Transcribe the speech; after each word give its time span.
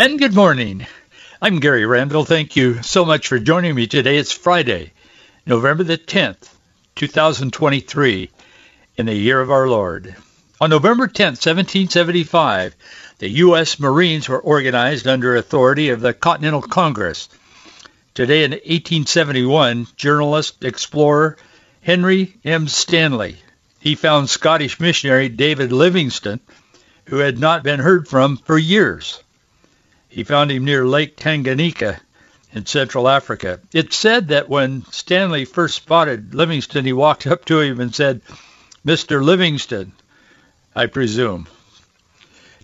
And 0.00 0.16
good 0.16 0.32
morning. 0.32 0.86
I'm 1.42 1.58
Gary 1.58 1.84
Randall. 1.84 2.24
Thank 2.24 2.54
you 2.54 2.84
so 2.84 3.04
much 3.04 3.26
for 3.26 3.40
joining 3.40 3.74
me 3.74 3.88
today. 3.88 4.16
It's 4.16 4.30
Friday, 4.30 4.92
November 5.44 5.82
the 5.82 5.98
10th, 5.98 6.54
2023, 6.94 8.30
in 8.96 9.06
the 9.06 9.14
year 9.16 9.40
of 9.40 9.50
our 9.50 9.66
Lord. 9.66 10.14
On 10.60 10.70
November 10.70 11.08
10th, 11.08 11.42
1775, 11.42 12.76
the 13.18 13.28
U.S. 13.28 13.80
Marines 13.80 14.28
were 14.28 14.38
organized 14.38 15.08
under 15.08 15.34
authority 15.34 15.88
of 15.88 16.00
the 16.00 16.14
Continental 16.14 16.62
Congress. 16.62 17.28
Today 18.14 18.44
in 18.44 18.52
1871, 18.52 19.88
journalist, 19.96 20.64
explorer 20.64 21.36
Henry 21.80 22.36
M. 22.44 22.68
Stanley, 22.68 23.34
he 23.80 23.96
found 23.96 24.30
Scottish 24.30 24.78
missionary 24.78 25.28
David 25.28 25.72
Livingstone, 25.72 26.38
who 27.06 27.16
had 27.16 27.40
not 27.40 27.64
been 27.64 27.80
heard 27.80 28.06
from 28.06 28.36
for 28.36 28.56
years. 28.56 29.24
He 30.08 30.24
found 30.24 30.50
him 30.50 30.64
near 30.64 30.86
Lake 30.86 31.16
Tanganyika 31.16 32.00
in 32.52 32.66
Central 32.66 33.08
Africa. 33.08 33.60
It's 33.72 33.96
said 33.96 34.28
that 34.28 34.48
when 34.48 34.84
Stanley 34.90 35.44
first 35.44 35.76
spotted 35.76 36.34
Livingstone, 36.34 36.84
he 36.84 36.92
walked 36.92 37.26
up 37.26 37.44
to 37.46 37.60
him 37.60 37.80
and 37.80 37.94
said, 37.94 38.22
Mr. 38.86 39.22
Livingstone, 39.22 39.92
I 40.74 40.86
presume. 40.86 41.46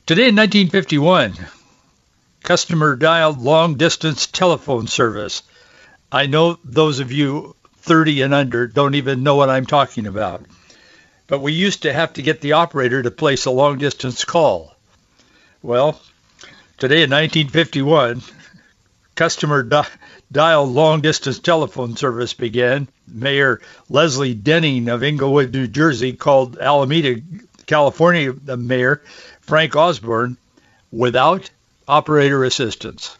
Today 0.06 0.28
in 0.28 0.36
1951, 0.36 1.34
customer 2.42 2.96
dialed 2.96 3.40
long 3.40 3.74
distance 3.74 4.26
telephone 4.26 4.86
service. 4.86 5.42
I 6.10 6.26
know 6.26 6.58
those 6.64 7.00
of 7.00 7.12
you 7.12 7.56
30 7.78 8.22
and 8.22 8.32
under 8.34 8.66
don't 8.66 8.94
even 8.94 9.22
know 9.22 9.34
what 9.34 9.50
I'm 9.50 9.66
talking 9.66 10.06
about. 10.06 10.46
But 11.26 11.40
we 11.40 11.52
used 11.52 11.82
to 11.82 11.92
have 11.92 12.14
to 12.14 12.22
get 12.22 12.40
the 12.40 12.52
operator 12.52 13.02
to 13.02 13.10
place 13.10 13.44
a 13.44 13.50
long 13.50 13.78
distance 13.78 14.24
call. 14.24 14.74
Well, 15.62 16.00
Today 16.76 17.04
in 17.04 17.10
1951, 17.10 18.20
customer 19.14 19.62
di- 19.62 19.86
dial 20.32 20.66
long-distance 20.66 21.38
telephone 21.38 21.96
service 21.96 22.34
began. 22.34 22.88
Mayor 23.06 23.60
Leslie 23.88 24.34
Denning 24.34 24.88
of 24.88 25.04
Englewood, 25.04 25.52
New 25.54 25.68
Jersey, 25.68 26.14
called 26.14 26.58
Alameda, 26.58 27.20
California, 27.66 28.32
the 28.32 28.56
mayor, 28.56 29.02
Frank 29.40 29.76
Osborne, 29.76 30.36
without 30.90 31.48
operator 31.86 32.42
assistance. 32.42 33.16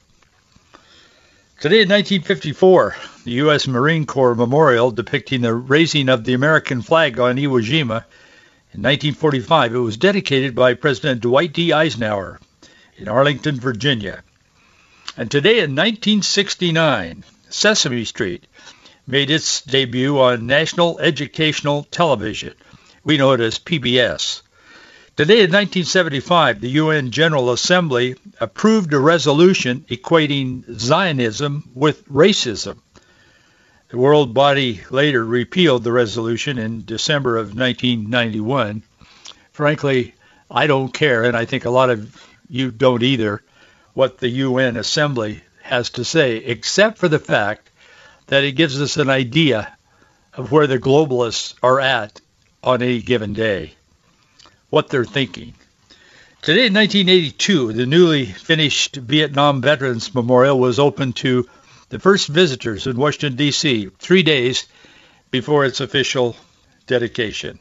Today 1.61 1.83
in 1.83 1.89
1954, 1.89 2.97
the 3.23 3.31
U.S. 3.31 3.69
Marine 3.69 4.05
Corps 4.05 4.35
memorial 4.35 4.91
depicting 4.91 5.43
the 5.43 5.55
raising 5.55 6.09
of 6.09 6.25
the 6.25 6.35
American 6.35 6.83
flag 6.83 7.21
on 7.21 7.37
Iwo 7.37 7.63
Jima 7.63 8.03
in 8.75 8.83
1945, 8.83 9.75
it 9.77 9.79
was 9.79 9.97
dedicated 9.97 10.57
by 10.57 10.75
President 10.75 11.21
Dwight 11.21 11.53
D. 11.53 11.73
Eisenhower 11.73 12.41
in 12.97 13.09
Arlington, 13.09 13.59
Virginia. 13.59 14.23
And 15.17 15.31
today 15.31 15.59
in 15.59 15.75
1969, 15.75 17.25
Sesame 17.49 18.05
Street 18.05 18.47
made 19.07 19.31
its 19.31 19.63
debut 19.63 20.19
on 20.19 20.47
National 20.47 20.99
Educational 20.99 21.85
Television. 21.91 22.55
We 23.05 23.17
know 23.17 23.33
it 23.33 23.41
as 23.41 23.59
PBS. 23.59 24.43
Today 25.17 25.45
in 25.45 25.53
1975, 25.53 26.61
the 26.61 26.71
UN 26.71 27.13
General 27.13 27.53
Assembly 27.53 28.17
approved 28.41 28.93
a 28.93 28.99
resolution 28.99 29.85
equating 29.89 30.65
Zionism 30.77 31.69
with 31.75 32.09
racism. 32.09 32.79
The 33.91 33.99
world 33.99 34.35
body 34.35 34.81
later 34.91 35.25
repealed 35.25 35.85
the 35.85 35.93
resolution 35.93 36.59
in 36.59 36.85
December 36.85 37.37
of 37.37 37.55
1991. 37.55 38.83
Frankly, 39.53 40.15
I 40.51 40.67
don't 40.67 40.93
care, 40.93 41.23
and 41.23 41.37
I 41.37 41.45
think 41.45 41.65
a 41.65 41.71
lot 41.71 41.91
of 41.91 42.34
you 42.49 42.71
don't 42.71 43.03
either, 43.03 43.43
what 43.95 44.19
the 44.19 44.29
UN 44.29 44.77
Assembly 44.77 45.43
has 45.63 45.91
to 45.91 46.05
say, 46.05 46.37
except 46.37 46.99
for 46.99 47.09
the 47.09 47.19
fact 47.19 47.71
that 48.27 48.45
it 48.45 48.53
gives 48.53 48.81
us 48.81 48.97
an 48.97 49.11
idea 49.11 49.77
of 50.33 50.51
where 50.51 50.67
the 50.67 50.79
globalists 50.79 51.55
are 51.63 51.81
at 51.81 52.21
on 52.63 52.83
any 52.83 53.01
given 53.01 53.33
day, 53.33 53.75
what 54.71 54.89
they're 54.89 55.05
thinking. 55.05 55.55
Today 56.43 56.67
in 56.67 56.75
1982, 56.75 57.73
the 57.73 57.87
newly 57.87 58.27
finished 58.27 58.97
Vietnam 58.97 59.63
Veterans 59.63 60.15
Memorial 60.15 60.59
was 60.59 60.79
open 60.79 61.13
to 61.15 61.49
the 61.89 61.99
first 61.99 62.29
visitors 62.29 62.87
in 62.87 62.97
Washington, 62.97 63.37
D.C., 63.37 63.89
three 63.99 64.23
days 64.23 64.67
before 65.31 65.65
its 65.65 65.81
official 65.81 66.37
dedication. 66.87 67.59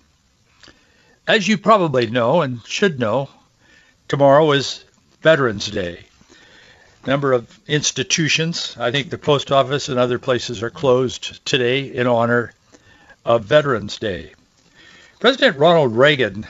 As 1.28 1.48
you 1.48 1.58
probably 1.58 2.08
know 2.08 2.42
and 2.42 2.66
should 2.66 3.00
know, 3.00 3.30
Tomorrow 4.14 4.52
is 4.52 4.84
Veterans 5.24 5.72
Day. 5.72 6.06
Number 7.08 7.34
of 7.34 7.48
institutions, 7.68 8.78
I 8.80 8.92
think 8.92 9.10
the 9.10 9.18
post 9.18 9.52
office 9.52 9.90
and 9.90 9.98
other 9.98 10.20
places 10.20 10.62
are 10.62 10.70
closed 10.70 11.44
today 11.48 11.86
in 11.86 12.06
honor 12.06 12.54
of 13.26 13.46
Veterans 13.46 13.98
Day. 13.98 14.34
President 15.20 15.58
Ronald 15.58 15.98
Reagan 15.98 16.46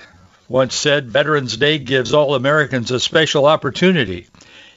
once 0.49 0.75
said 0.75 1.09
Veterans 1.09 1.55
Day 1.55 1.77
gives 1.77 2.13
all 2.13 2.35
Americans 2.35 2.91
a 2.91 2.99
special 2.99 3.45
opportunity 3.45 4.27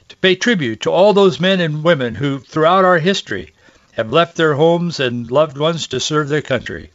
to 0.07 0.15
pay 0.15 0.35
tribute 0.35 0.79
to 0.83 0.89
all 0.89 1.11
those 1.11 1.41
men 1.41 1.59
and 1.59 1.83
women 1.83 2.15
who 2.15 2.39
throughout 2.39 2.85
our 2.85 2.99
history 2.99 3.51
have 3.95 4.13
left 4.13 4.37
their 4.37 4.53
homes 4.53 5.01
and 5.01 5.29
loved 5.29 5.57
ones 5.57 5.87
to 5.87 5.99
serve 5.99 6.29
their 6.29 6.41
country. 6.41 6.91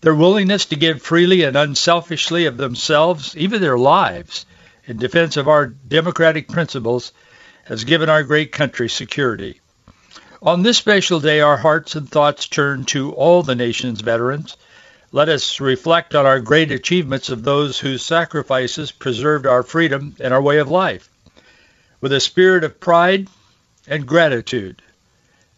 Their 0.00 0.14
willingness 0.14 0.66
to 0.66 0.76
give 0.76 1.02
freely 1.02 1.42
and 1.42 1.56
unselfishly 1.56 2.46
of 2.46 2.56
themselves, 2.56 3.36
even 3.36 3.60
their 3.60 3.76
lives, 3.76 4.46
in 4.88 4.96
defense 4.96 5.36
of 5.36 5.46
our 5.46 5.66
democratic 5.66 6.48
principles 6.48 7.12
has 7.64 7.84
given 7.84 8.08
our 8.08 8.22
great 8.24 8.50
country 8.50 8.88
security. 8.88 9.60
On 10.42 10.62
this 10.62 10.78
special 10.78 11.20
day, 11.20 11.40
our 11.40 11.58
hearts 11.58 11.94
and 11.94 12.10
thoughts 12.10 12.48
turn 12.48 12.84
to 12.86 13.12
all 13.12 13.42
the 13.42 13.54
nation's 13.54 14.00
veterans. 14.00 14.56
Let 15.12 15.28
us 15.28 15.60
reflect 15.60 16.14
on 16.14 16.26
our 16.26 16.40
great 16.40 16.72
achievements 16.72 17.28
of 17.28 17.42
those 17.42 17.78
whose 17.78 18.02
sacrifices 18.02 18.90
preserved 18.90 19.46
our 19.46 19.62
freedom 19.62 20.16
and 20.18 20.32
our 20.32 20.42
way 20.42 20.58
of 20.58 20.70
life 20.70 21.10
with 22.00 22.12
a 22.12 22.20
spirit 22.20 22.64
of 22.64 22.80
pride 22.80 23.28
and 23.86 24.06
gratitude. 24.06 24.80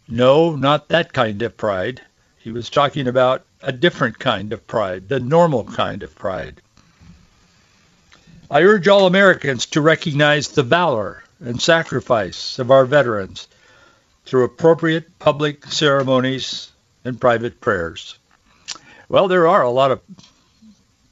No, 0.07 0.55
not 0.55 0.89
that 0.89 1.13
kind 1.13 1.41
of 1.41 1.55
pride. 1.55 2.01
He 2.37 2.51
was 2.51 2.69
talking 2.69 3.07
about 3.07 3.45
a 3.61 3.71
different 3.71 4.19
kind 4.19 4.51
of 4.51 4.65
pride, 4.67 5.07
the 5.07 5.19
normal 5.19 5.63
kind 5.63 6.01
of 6.03 6.15
pride. 6.15 6.61
I 8.51 8.63
urge 8.63 8.89
all 8.89 9.07
Americans 9.07 9.65
to 9.67 9.79
recognize 9.79 10.49
the 10.49 10.61
valor 10.61 11.23
and 11.39 11.61
sacrifice 11.61 12.59
of 12.59 12.69
our 12.69 12.83
veterans 12.83 13.47
through 14.25 14.43
appropriate 14.43 15.17
public 15.19 15.65
ceremonies 15.67 16.69
and 17.05 17.21
private 17.21 17.61
prayers. 17.61 18.19
Well, 19.07 19.29
there 19.29 19.47
are 19.47 19.61
a 19.61 19.69
lot 19.69 19.91
of 19.91 20.01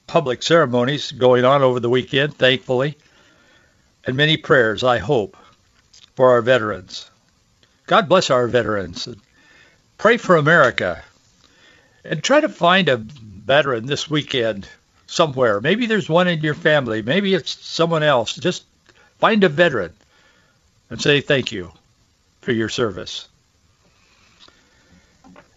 public 0.06 0.44
ceremonies 0.44 1.14
going 1.14 1.46
on 1.46 1.62
over 1.62 1.80
the 1.80 1.90
weekend, 1.90 2.36
thankfully, 2.36 2.98
and 4.04 4.18
many 4.18 4.36
prayers, 4.36 4.84
I 4.84 4.98
hope, 4.98 5.38
for 6.18 6.32
our 6.32 6.42
veterans. 6.42 7.10
God 7.88 8.10
bless 8.10 8.30
our 8.30 8.50
veterans. 8.50 9.08
Pray 9.98 10.18
for 10.18 10.36
America. 10.36 11.02
And 12.04 12.22
try 12.22 12.42
to 12.42 12.50
find 12.50 12.90
a 12.90 12.98
veteran 12.98 13.86
this 13.86 14.10
weekend 14.10 14.68
somewhere. 15.10 15.60
Maybe 15.60 15.88
there's 15.88 16.08
one 16.08 16.28
in 16.28 16.42
your 16.42 16.54
family. 16.54 17.02
Maybe 17.02 17.34
it's 17.34 17.60
someone 17.66 18.04
else. 18.04 18.36
Just 18.36 18.64
find 19.18 19.44
a 19.44 19.50
veteran 19.50 19.94
and 20.90 21.02
say 21.02 21.22
thank 21.22 21.52
you 21.52 21.72
for 22.42 22.52
your 22.52 22.70
service. 22.70 23.28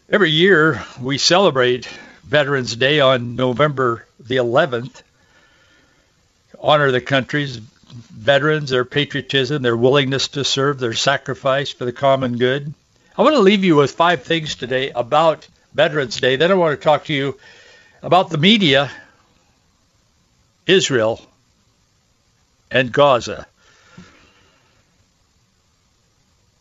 Every 0.08 0.30
year 0.30 0.82
we 1.00 1.18
celebrate 1.18 1.86
Veterans 2.24 2.74
Day 2.76 3.00
on 3.00 3.36
November 3.36 4.06
the 4.18 4.36
11th. 4.36 5.02
Honor 6.58 6.90
the 6.90 7.00
country's 7.00 7.56
veterans, 7.56 8.70
their 8.70 8.84
patriotism, 8.84 9.62
their 9.62 9.76
willingness 9.76 10.28
to 10.28 10.44
serve, 10.44 10.78
their 10.78 10.94
sacrifice 10.94 11.72
for 11.72 11.84
the 11.84 11.92
common 11.92 12.38
good. 12.38 12.72
I 13.16 13.22
want 13.22 13.34
to 13.34 13.40
leave 13.40 13.64
you 13.64 13.76
with 13.76 13.92
five 13.92 14.22
things 14.22 14.54
today 14.54 14.90
about 14.90 15.46
Veterans 15.74 16.18
Day. 16.20 16.36
Then 16.36 16.50
I 16.50 16.54
want 16.54 16.78
to 16.78 16.82
talk 16.82 17.04
to 17.06 17.12
you 17.12 17.38
about 18.02 18.30
the 18.30 18.38
media 18.38 18.90
Israel 20.66 21.20
and 22.70 22.92
Gaza. 22.92 23.46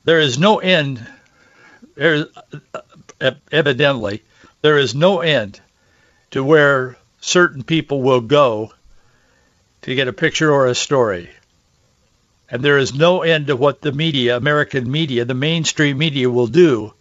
there 0.03 0.19
is 0.19 0.39
no 0.39 0.59
end. 0.59 1.05
There, 1.95 2.25
uh, 2.73 2.79
uh, 3.19 3.31
evidently, 3.51 4.23
there 4.61 4.77
is 4.77 4.95
no 4.95 5.21
end 5.21 5.59
to 6.31 6.43
where 6.43 6.97
certain 7.19 7.63
people 7.63 8.01
will 8.01 8.21
go 8.21 8.73
to 9.83 9.95
get 9.95 10.07
a 10.07 10.13
picture 10.13 10.51
or 10.51 10.67
a 10.67 10.75
story. 10.75 11.29
And 12.49 12.63
there 12.63 12.77
is 12.77 12.93
no 12.93 13.21
end 13.21 13.47
to 13.47 13.55
what 13.55 13.81
the 13.81 13.91
media, 13.91 14.35
American 14.37 14.89
media, 14.89 15.25
the 15.25 15.33
mainstream 15.33 15.97
media 15.97 16.29
will 16.29 16.47
do 16.47 16.93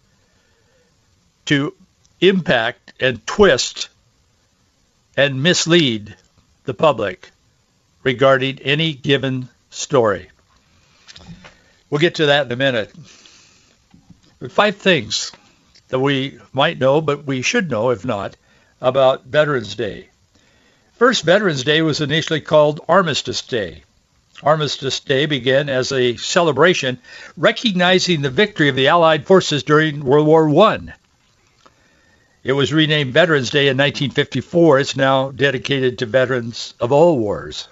to 1.45 1.73
impact 2.19 2.93
and 2.99 3.25
twist 3.25 3.89
and 5.17 5.43
mislead 5.43 6.15
the 6.63 6.73
public 6.73 7.31
regarding 8.03 8.59
any 8.59 8.93
given 8.93 9.49
story. 9.69 10.29
We'll 11.89 11.99
get 11.99 12.15
to 12.15 12.27
that 12.27 12.45
in 12.45 12.51
a 12.51 12.55
minute. 12.55 12.91
Five 14.49 14.77
things 14.77 15.31
that 15.89 15.99
we 15.99 16.39
might 16.53 16.79
know, 16.79 17.01
but 17.01 17.25
we 17.25 17.41
should 17.41 17.69
know 17.69 17.89
if 17.89 18.05
not, 18.05 18.35
about 18.79 19.25
Veterans 19.25 19.75
Day. 19.75 20.07
First, 20.93 21.23
Veterans 21.23 21.63
Day 21.63 21.81
was 21.81 22.01
initially 22.01 22.41
called 22.41 22.81
Armistice 22.87 23.41
Day. 23.41 23.83
Armistice 24.43 24.99
Day 24.99 25.25
began 25.25 25.69
as 25.69 25.91
a 25.91 26.15
celebration 26.15 26.99
recognizing 27.37 28.21
the 28.21 28.29
victory 28.29 28.69
of 28.69 28.75
the 28.75 28.87
Allied 28.87 29.27
forces 29.27 29.63
during 29.63 30.03
World 30.03 30.27
War 30.27 30.49
I. 30.65 30.93
It 32.43 32.53
was 32.53 32.73
renamed 32.73 33.13
Veterans 33.13 33.51
Day 33.51 33.67
in 33.67 33.77
1954. 33.77 34.79
It's 34.79 34.95
now 34.95 35.29
dedicated 35.29 35.99
to 35.99 36.07
veterans 36.07 36.73
of 36.79 36.91
all 36.91 37.19
wars. 37.19 37.67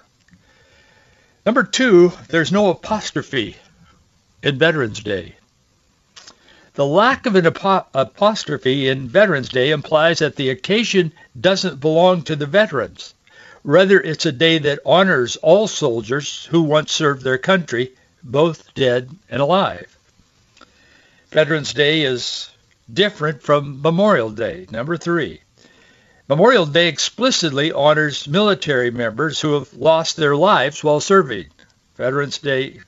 Number 1.44 1.64
two, 1.64 2.12
there's 2.28 2.52
no 2.52 2.70
apostrophe 2.70 3.56
in 4.44 4.58
Veterans 4.58 5.00
Day. 5.00 5.34
The 6.74 6.86
lack 6.86 7.26
of 7.26 7.34
an 7.34 7.46
apostrophe 7.46 8.88
in 8.88 9.08
Veterans 9.08 9.48
Day 9.48 9.70
implies 9.70 10.20
that 10.20 10.36
the 10.36 10.50
occasion 10.50 11.12
doesn't 11.38 11.80
belong 11.80 12.22
to 12.22 12.36
the 12.36 12.46
veterans. 12.46 13.12
Rather, 13.64 14.00
it's 14.00 14.24
a 14.24 14.32
day 14.32 14.58
that 14.58 14.78
honors 14.86 15.34
all 15.36 15.66
soldiers 15.66 16.46
who 16.46 16.62
once 16.62 16.92
served 16.92 17.24
their 17.24 17.38
country, 17.38 17.90
both 18.22 18.72
dead 18.74 19.10
and 19.28 19.42
alive. 19.42 19.98
Veterans 21.30 21.74
Day 21.74 22.02
is 22.02 22.50
different 22.92 23.42
from 23.42 23.82
Memorial 23.82 24.30
Day. 24.30 24.66
Number 24.70 24.96
three, 24.96 25.40
Memorial 26.28 26.66
Day 26.66 26.88
explicitly 26.88 27.72
honors 27.72 28.28
military 28.28 28.90
members 28.90 29.40
who 29.40 29.54
have 29.54 29.72
lost 29.74 30.16
their 30.16 30.36
lives 30.36 30.84
while 30.84 31.00
serving. 31.00 31.46
Veterans 31.96 32.38
Day 32.38 32.80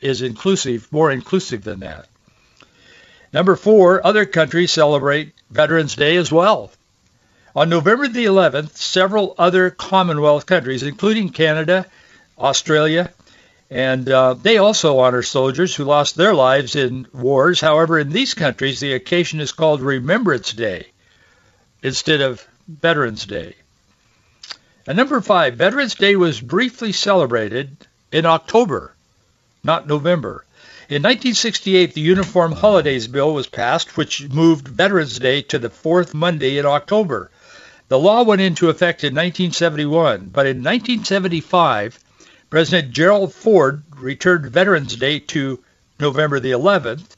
is 0.00 0.22
inclusive, 0.22 0.86
more 0.92 1.10
inclusive 1.10 1.64
than 1.64 1.80
that. 1.80 2.08
Number 3.32 3.56
four, 3.56 4.06
other 4.06 4.24
countries 4.24 4.72
celebrate 4.72 5.32
Veterans 5.50 5.96
Day 5.96 6.16
as 6.16 6.32
well. 6.32 6.70
On 7.56 7.68
November 7.68 8.08
the 8.08 8.26
11th, 8.26 8.76
several 8.76 9.34
other 9.36 9.70
Commonwealth 9.70 10.46
countries, 10.46 10.82
including 10.82 11.30
Canada, 11.30 11.86
Australia, 12.38 13.10
and 13.70 14.08
uh, 14.08 14.34
they 14.34 14.58
also 14.58 14.98
honor 14.98 15.22
soldiers 15.22 15.74
who 15.74 15.84
lost 15.84 16.16
their 16.16 16.34
lives 16.34 16.74
in 16.74 17.06
wars. 17.12 17.60
However, 17.60 17.98
in 17.98 18.10
these 18.10 18.34
countries, 18.34 18.80
the 18.80 18.94
occasion 18.94 19.40
is 19.40 19.52
called 19.52 19.82
Remembrance 19.82 20.52
Day 20.52 20.86
instead 21.82 22.20
of 22.20 22.46
Veterans 22.66 23.26
Day. 23.26 23.54
And 24.86 24.96
number 24.96 25.20
five, 25.20 25.56
Veterans 25.56 25.94
Day 25.94 26.16
was 26.16 26.40
briefly 26.40 26.92
celebrated 26.92 27.76
in 28.10 28.24
October, 28.24 28.94
not 29.62 29.86
November. 29.86 30.44
In 30.88 31.02
1968, 31.02 31.92
the 31.92 32.00
Uniform 32.00 32.52
Holidays 32.52 33.06
Bill 33.06 33.34
was 33.34 33.46
passed, 33.46 33.98
which 33.98 34.26
moved 34.30 34.66
Veterans 34.66 35.18
Day 35.18 35.42
to 35.42 35.58
the 35.58 35.68
fourth 35.68 36.14
Monday 36.14 36.56
in 36.56 36.64
October. 36.64 37.30
The 37.88 37.98
law 37.98 38.22
went 38.22 38.40
into 38.40 38.70
effect 38.70 39.04
in 39.04 39.14
1971, 39.14 40.30
but 40.32 40.46
in 40.46 40.64
1975, 40.64 41.98
President 42.50 42.92
Gerald 42.92 43.34
Ford 43.34 43.82
returned 43.96 44.46
Veterans 44.46 44.96
Day 44.96 45.18
to 45.20 45.62
November 46.00 46.40
the 46.40 46.52
11th 46.52 47.16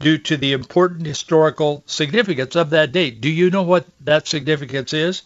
due 0.00 0.18
to 0.18 0.36
the 0.36 0.52
important 0.52 1.06
historical 1.06 1.84
significance 1.86 2.56
of 2.56 2.70
that 2.70 2.90
date. 2.90 3.20
Do 3.20 3.30
you 3.30 3.50
know 3.50 3.62
what 3.62 3.86
that 4.00 4.26
significance 4.26 4.92
is? 4.92 5.22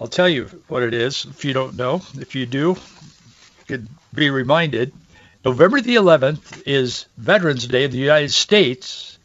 I'll 0.00 0.08
tell 0.08 0.28
you 0.28 0.46
what 0.68 0.82
it 0.82 0.94
is 0.94 1.26
if 1.28 1.44
you 1.44 1.52
don't 1.52 1.76
know. 1.76 2.00
If 2.14 2.34
you 2.34 2.46
do, 2.46 2.68
you 2.68 3.64
could 3.66 3.88
be 4.14 4.30
reminded. 4.30 4.92
November 5.44 5.82
the 5.82 5.96
11th 5.96 6.62
is 6.66 7.04
Veterans 7.18 7.66
Day 7.66 7.84
of 7.84 7.92
the 7.92 7.98
United 7.98 8.32
States. 8.32 9.18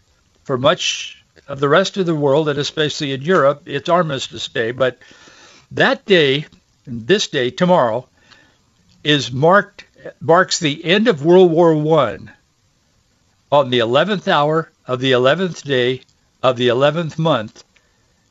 For 0.43 0.57
much 0.57 1.23
of 1.47 1.61
the 1.61 1.69
rest 1.69 1.95
of 1.95 2.05
the 2.05 2.15
world, 2.15 2.49
and 2.49 2.59
especially 2.59 3.13
in 3.13 3.21
Europe, 3.21 3.63
it's 3.65 3.87
Armistice 3.87 4.49
Day. 4.49 4.71
But 4.71 4.97
that 5.71 6.05
day, 6.05 6.45
this 6.85 7.27
day, 7.27 7.49
tomorrow, 7.49 8.09
is 9.03 9.31
marked 9.31 9.85
marks 10.19 10.59
the 10.59 10.83
end 10.85 11.07
of 11.07 11.25
World 11.25 11.51
War 11.51 11.75
One 11.75 12.31
on 13.51 13.69
the 13.69 13.79
11th 13.79 14.27
hour 14.27 14.71
of 14.85 14.99
the 14.99 15.11
11th 15.11 15.63
day 15.63 16.01
of 16.41 16.57
the 16.57 16.67
11th 16.67 17.17
month 17.17 17.63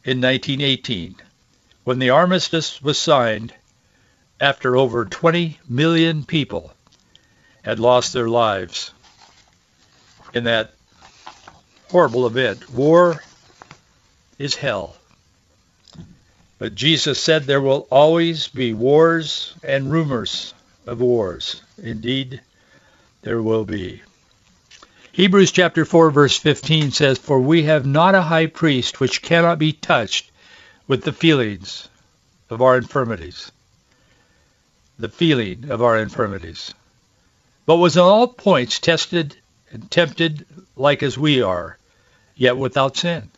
in 0.04 0.20
1918, 0.20 1.14
when 1.84 1.98
the 1.98 2.10
armistice 2.10 2.82
was 2.82 2.98
signed 2.98 3.54
after 4.40 4.76
over 4.76 5.04
20 5.04 5.58
million 5.69 6.24
people 6.24 6.72
had 7.62 7.78
lost 7.78 8.12
their 8.12 8.28
lives 8.28 8.90
in 10.34 10.44
that 10.44 10.72
horrible 11.90 12.26
event. 12.26 12.69
War 12.70 13.22
is 14.38 14.56
hell. 14.56 14.96
But 16.58 16.74
Jesus 16.74 17.20
said 17.20 17.44
there 17.44 17.60
will 17.60 17.86
always 17.90 18.48
be 18.48 18.72
wars 18.72 19.54
and 19.62 19.90
rumors 19.90 20.54
of 20.87 21.00
wars. 21.00 21.62
Indeed, 21.82 22.40
there 23.23 23.43
will 23.43 23.64
be. 23.64 24.02
Hebrews 25.12 25.52
chapter 25.52 25.84
4 25.84 26.11
verse 26.11 26.38
15 26.38 26.90
says, 26.90 27.19
For 27.19 27.38
we 27.38 27.64
have 27.64 27.84
not 27.84 28.14
a 28.14 28.23
high 28.23 28.46
priest 28.46 28.99
which 28.99 29.23
cannot 29.23 29.58
be 29.58 29.73
touched 29.73 30.31
with 30.88 31.05
the 31.05 31.12
feelings 31.12 31.88
of 32.50 32.62
our 32.62 32.76
infirmities. 32.76 33.52
The 34.99 35.08
feeling 35.08 35.70
of 35.70 35.82
our 35.82 35.99
infirmities. 35.99 36.75
But 37.67 37.76
was 37.76 37.96
in 37.96 38.02
all 38.02 38.26
points 38.26 38.79
tested 38.79 39.36
and 39.70 39.91
tempted 39.91 40.46
like 40.77 41.03
as 41.03 41.19
we 41.19 41.43
are, 41.43 41.79
yet 42.34 42.56
without 42.56 42.96
sin. 42.96 43.31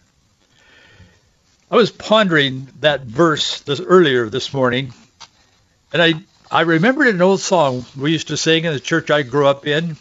I 1.71 1.77
was 1.77 1.91
pondering 1.91 2.69
that 2.81 3.03
verse 3.03 3.61
this, 3.61 3.81
earlier 3.81 4.29
this 4.29 4.53
morning, 4.53 4.93
and 5.93 6.03
I 6.03 6.15
I 6.55 6.61
remembered 6.61 7.09
an 7.09 7.21
old 7.21 7.41
song 7.41 7.85
we 7.99 8.13
used 8.13 8.29
to 8.29 8.37
sing 8.37 8.65
in 8.65 8.73
the 8.73 8.79
church 8.79 9.11
I 9.11 9.23
grew 9.23 9.49
up 9.49 9.67
in. 9.67 9.97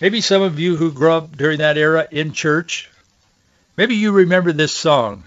Maybe 0.00 0.20
some 0.20 0.42
of 0.42 0.58
you 0.58 0.74
who 0.74 0.90
grew 0.90 1.12
up 1.12 1.36
during 1.36 1.58
that 1.58 1.78
era 1.78 2.08
in 2.10 2.32
church, 2.32 2.90
maybe 3.76 3.94
you 3.94 4.10
remember 4.10 4.50
this 4.50 4.72
song. 4.72 5.22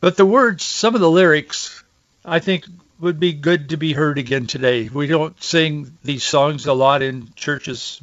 But 0.00 0.16
the 0.16 0.26
words, 0.26 0.64
some 0.64 0.96
of 0.96 1.00
the 1.00 1.08
lyrics, 1.08 1.84
I 2.24 2.40
think 2.40 2.64
would 2.98 3.20
be 3.20 3.32
good 3.32 3.68
to 3.68 3.76
be 3.76 3.92
heard 3.92 4.18
again 4.18 4.48
today. 4.48 4.88
We 4.92 5.06
don't 5.06 5.40
sing 5.40 5.96
these 6.02 6.24
songs 6.24 6.66
a 6.66 6.72
lot 6.72 7.00
in 7.00 7.28
churches 7.36 8.00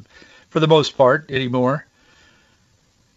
for 0.51 0.61
the 0.61 0.69
most 0.69 0.95
part 0.95 1.29
anymore. 1.29 1.85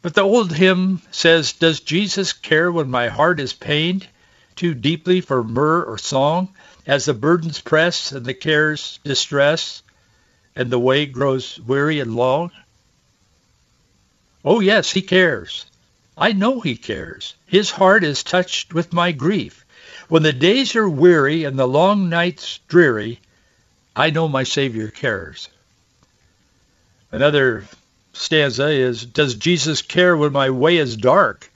But 0.02 0.14
the 0.14 0.22
old 0.22 0.52
hymn 0.52 1.00
says, 1.12 1.52
Does 1.52 1.78
Jesus 1.78 2.32
care 2.32 2.72
when 2.72 2.90
my 2.90 3.06
heart 3.06 3.38
is 3.38 3.52
pained 3.52 4.08
too 4.56 4.74
deeply 4.74 5.20
for 5.20 5.44
myrrh 5.44 5.84
or 5.84 5.96
song, 5.96 6.48
as 6.88 7.04
the 7.04 7.12
burdens 7.12 7.60
press 7.60 8.12
and 8.12 8.24
the 8.24 8.32
cares 8.32 8.98
distress, 9.04 9.82
and 10.56 10.70
the 10.70 10.78
way 10.78 11.04
grows 11.04 11.60
weary 11.60 12.00
and 12.00 12.16
long? 12.16 12.50
Oh 14.42 14.60
yes, 14.60 14.90
he 14.90 15.02
cares. 15.02 15.66
I 16.16 16.32
know 16.32 16.60
he 16.60 16.76
cares. 16.76 17.34
His 17.46 17.70
heart 17.70 18.02
is 18.02 18.22
touched 18.22 18.72
with 18.72 18.94
my 18.94 19.12
grief. 19.12 19.66
When 20.08 20.22
the 20.22 20.32
days 20.32 20.74
are 20.74 20.88
weary 20.88 21.44
and 21.44 21.58
the 21.58 21.68
long 21.68 22.08
nights 22.08 22.58
dreary, 22.68 23.20
I 23.94 24.08
know 24.08 24.26
my 24.26 24.44
Savior 24.44 24.88
cares. 24.88 25.50
Another 27.12 27.64
stanza 28.14 28.68
is, 28.68 29.04
Does 29.04 29.34
Jesus 29.34 29.82
care 29.82 30.16
when 30.16 30.32
my 30.32 30.48
way 30.48 30.78
is 30.78 30.96
dark, 30.96 31.50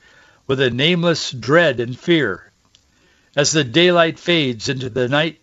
with 0.47 0.61
a 0.61 0.71
nameless 0.71 1.31
dread 1.31 1.81
and 1.81 1.99
fear? 1.99 2.52
As 3.35 3.53
the 3.53 3.65
daylight 3.65 4.19
fades 4.19 4.69
into 4.69 4.91
the 4.91 5.09
night, 5.09 5.41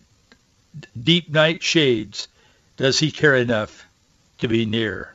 deep 1.00 1.28
night 1.28 1.62
shades, 1.62 2.28
does 2.76 2.98
he 3.00 3.10
care 3.10 3.34
enough 3.34 3.84
to 4.38 4.48
be 4.48 4.64
near? 4.64 5.14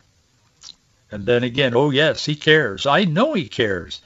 And 1.09 1.25
then 1.25 1.43
again, 1.43 1.73
oh 1.73 1.91
yes, 1.91 2.25
he 2.25 2.35
cares. 2.35 2.85
I 2.85 3.05
know 3.05 3.33
he 3.33 3.47
cares. 3.47 4.01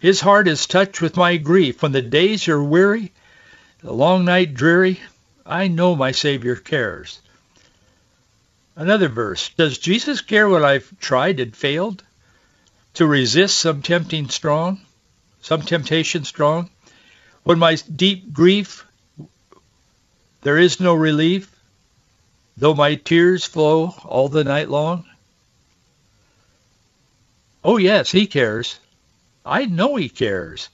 His 0.00 0.20
heart 0.20 0.48
is 0.48 0.66
touched 0.66 1.02
with 1.02 1.16
my 1.16 1.36
grief. 1.36 1.82
When 1.82 1.92
the 1.92 2.02
days 2.02 2.48
are 2.48 2.62
weary, 2.62 3.12
the 3.80 3.92
long 3.92 4.24
night 4.24 4.54
dreary, 4.54 5.00
I 5.44 5.68
know 5.68 5.94
my 5.94 6.12
Savior 6.12 6.56
cares. 6.56 7.20
Another 8.76 9.08
verse. 9.08 9.50
Does 9.50 9.78
Jesus 9.78 10.22
care 10.22 10.48
what 10.48 10.64
I've 10.64 10.98
tried 10.98 11.40
and 11.40 11.54
failed 11.54 12.02
to 12.94 13.06
resist 13.06 13.58
some 13.58 13.82
tempting 13.82 14.30
strong, 14.30 14.80
some 15.42 15.62
temptation 15.62 16.24
strong? 16.24 16.70
When 17.44 17.58
my 17.58 17.74
deep 17.74 18.32
grief, 18.32 18.84
there 20.42 20.58
is 20.58 20.80
no 20.80 20.94
relief, 20.94 21.54
though 22.56 22.74
my 22.74 22.94
tears 22.94 23.44
flow 23.44 23.94
all 24.04 24.28
the 24.28 24.44
night 24.44 24.70
long? 24.70 25.04
Oh 27.62 27.76
yes, 27.76 28.10
he 28.10 28.26
cares. 28.26 28.78
I 29.44 29.66
know 29.66 29.96
he 29.96 30.08
cares. 30.08 30.70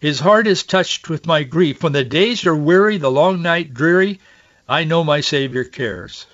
His 0.00 0.20
heart 0.20 0.46
is 0.46 0.62
touched 0.62 1.10
with 1.10 1.26
my 1.26 1.42
grief. 1.42 1.82
When 1.82 1.92
the 1.92 2.04
days 2.04 2.46
are 2.46 2.56
weary, 2.56 2.96
the 2.96 3.10
long 3.10 3.42
night 3.42 3.74
dreary, 3.74 4.20
I 4.68 4.84
know 4.84 5.04
my 5.04 5.20
Savior 5.20 5.64
cares. 5.64 6.26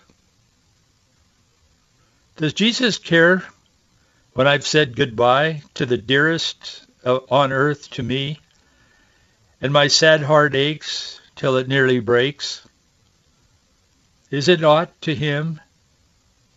Does 2.37 2.52
Jesus 2.52 2.99
care 2.99 3.45
when 4.35 4.47
I've 4.47 4.66
said 4.66 4.97
goodbye 4.97 5.62
to 5.75 5.87
the 5.87 5.97
dearest 5.97 6.85
on 7.04 7.52
earth 7.52 7.90
to 7.90 8.02
me, 8.02 8.40
and 9.64 9.73
my 9.73 9.88
sad 9.88 10.21
heart 10.21 10.54
aches 10.54 11.18
till 11.37 11.56
it 11.56 11.66
nearly 11.66 11.99
breaks? 11.99 12.61
Is 14.30 14.47
it 14.47 14.62
aught 14.62 14.90
to 15.00 15.14
him? 15.14 15.59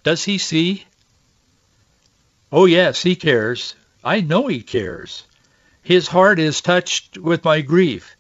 Does 0.04 0.26
he 0.26 0.38
see? 0.38 0.84
Oh 2.52 2.66
yes, 2.66 3.02
he 3.02 3.16
cares. 3.16 3.76
I 4.04 4.20
know 4.20 4.48
he 4.48 4.62
cares. 4.62 5.24
His 5.82 6.10
heart 6.10 6.38
is 6.38 6.60
touched 6.60 7.18
with 7.18 7.46
my 7.46 7.62
grief. 7.62 8.14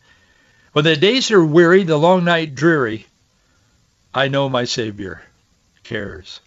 When 0.71 0.85
the 0.85 0.95
days 0.95 1.31
are 1.31 1.43
weary, 1.43 1.83
the 1.83 1.97
long 1.97 2.23
night 2.23 2.55
dreary, 2.55 3.07
I 4.13 4.29
know 4.29 4.47
my 4.47 4.63
Savior 4.63 5.21
cares. 5.83 6.39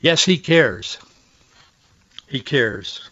Yes, 0.00 0.24
he 0.24 0.38
cares. 0.38 0.96
He 2.26 2.40
cares. 2.40 3.02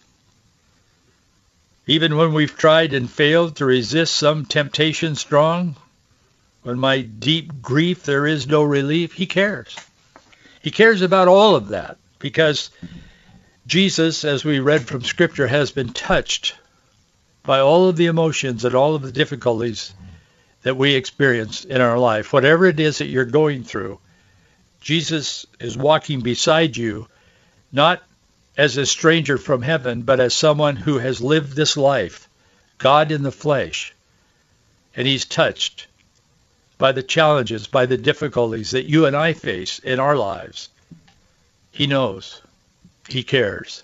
Even 1.87 2.17
when 2.17 2.33
we've 2.33 2.57
tried 2.57 2.93
and 2.93 3.09
failed 3.09 3.55
to 3.55 3.65
resist 3.65 4.13
some 4.13 4.45
temptation 4.45 5.15
strong, 5.15 5.77
when 6.63 6.77
my 6.77 6.99
deep 6.99 7.61
grief 7.61 8.03
there 8.03 8.27
is 8.27 8.45
no 8.45 8.61
relief, 8.61 9.13
he 9.13 9.25
cares. 9.25 9.75
He 10.61 10.69
cares 10.69 11.01
about 11.01 11.29
all 11.29 11.55
of 11.55 11.69
that 11.69 11.97
because 12.19 12.71
Jesus, 13.65 14.25
as 14.25 14.43
we 14.43 14.59
read 14.59 14.85
from 14.85 15.03
Scripture, 15.03 15.47
has 15.47 15.71
been 15.71 15.93
touched 15.93 16.55
by 17.43 17.61
all 17.61 17.87
of 17.87 17.95
the 17.95 18.07
emotions 18.07 18.65
and 18.65 18.75
all 18.75 18.95
of 18.95 19.01
the 19.01 19.11
difficulties 19.13 19.93
that 20.63 20.75
we 20.75 20.95
experience 20.95 21.63
in 21.63 21.79
our 21.79 21.97
life. 21.97 22.33
Whatever 22.33 22.65
it 22.65 22.81
is 22.81 22.97
that 22.97 23.07
you're 23.07 23.23
going 23.23 23.63
through, 23.63 23.99
Jesus 24.81 25.45
is 25.57 25.77
walking 25.77 26.19
beside 26.19 26.75
you, 26.75 27.07
not 27.71 28.03
as 28.57 28.75
a 28.75 28.85
stranger 28.85 29.37
from 29.37 29.61
heaven, 29.61 30.01
but 30.01 30.19
as 30.19 30.33
someone 30.33 30.75
who 30.75 30.97
has 30.97 31.21
lived 31.21 31.55
this 31.55 31.77
life, 31.77 32.27
God 32.79 33.11
in 33.11 33.21
the 33.21 33.31
flesh. 33.31 33.93
And 34.95 35.07
he's 35.07 35.25
touched 35.25 35.85
by 36.79 36.91
the 36.91 37.03
challenges, 37.03 37.67
by 37.67 37.85
the 37.85 37.97
difficulties 37.97 38.71
that 38.71 38.89
you 38.89 39.05
and 39.05 39.15
I 39.15 39.33
face 39.33 39.77
in 39.79 39.99
our 39.99 40.15
lives. 40.15 40.69
He 41.71 41.85
knows. 41.85 42.41
He 43.07 43.21
cares. 43.21 43.83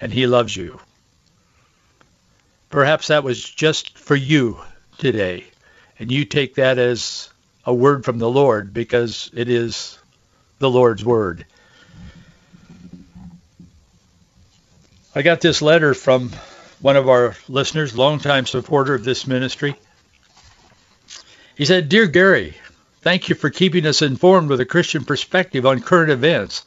And 0.00 0.12
he 0.12 0.26
loves 0.26 0.56
you. 0.56 0.80
Perhaps 2.70 3.08
that 3.08 3.24
was 3.24 3.42
just 3.42 3.98
for 3.98 4.16
you 4.16 4.58
today. 4.98 5.44
And 5.98 6.10
you 6.10 6.24
take 6.24 6.54
that 6.56 6.78
as 6.78 7.30
a 7.64 7.74
word 7.74 8.04
from 8.04 8.18
the 8.18 8.30
Lord 8.30 8.72
because 8.72 9.30
it 9.34 9.48
is 9.48 9.98
the 10.58 10.70
Lord's 10.70 11.04
word. 11.04 11.44
I 15.16 15.22
got 15.22 15.40
this 15.40 15.62
letter 15.62 15.94
from 15.94 16.30
one 16.78 16.96
of 16.96 17.08
our 17.08 17.34
listeners, 17.48 17.96
longtime 17.96 18.44
supporter 18.44 18.94
of 18.94 19.02
this 19.02 19.26
ministry. 19.26 19.74
He 21.56 21.64
said, 21.64 21.88
Dear 21.88 22.06
Gary, 22.06 22.54
thank 23.00 23.30
you 23.30 23.34
for 23.34 23.48
keeping 23.48 23.86
us 23.86 24.02
informed 24.02 24.50
with 24.50 24.60
a 24.60 24.66
Christian 24.66 25.06
perspective 25.06 25.64
on 25.64 25.80
current 25.80 26.10
events. 26.10 26.66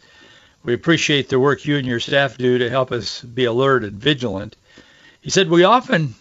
We 0.64 0.74
appreciate 0.74 1.30
the 1.30 1.40
work 1.40 1.64
you 1.64 1.78
and 1.78 1.86
your 1.86 2.00
staff 2.00 2.40
do 2.40 2.58
to 2.58 2.72
help 2.72 2.92
us 2.92 3.22
be 3.22 3.46
alert 3.46 3.84
and 3.84 3.94
vigilant. 3.94 4.56
He 5.22 5.30
said, 5.30 5.48
we 5.48 5.64
often 5.64 6.16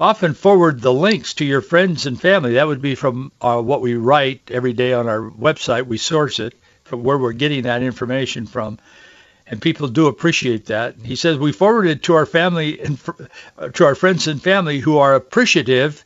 often 0.00 0.34
forward 0.34 0.80
the 0.80 0.92
links 0.92 1.34
to 1.34 1.44
your 1.44 1.60
friends 1.60 2.06
and 2.06 2.20
family. 2.20 2.54
That 2.54 2.66
would 2.66 2.82
be 2.82 2.96
from 2.96 3.30
uh, 3.40 3.62
what 3.62 3.82
we 3.82 3.94
write 3.94 4.50
every 4.50 4.72
day 4.72 4.94
on 4.94 5.08
our 5.08 5.30
website. 5.30 5.86
We 5.86 5.98
source 5.98 6.40
it 6.40 6.54
from 6.82 7.04
where 7.04 7.18
we're 7.18 7.32
getting 7.34 7.62
that 7.62 7.84
information 7.84 8.46
from. 8.46 8.80
And 9.50 9.62
people 9.62 9.88
do 9.88 10.06
appreciate 10.06 10.66
that. 10.66 10.96
He 11.02 11.16
says 11.16 11.38
we 11.38 11.52
forward 11.52 11.86
it 11.86 12.02
to 12.04 12.14
our 12.14 12.26
family 12.26 12.80
and 12.80 12.98
uh, 13.58 13.68
to 13.68 13.84
our 13.84 13.94
friends 13.94 14.26
and 14.26 14.42
family 14.42 14.78
who 14.78 14.98
are 14.98 15.14
appreciative 15.14 16.04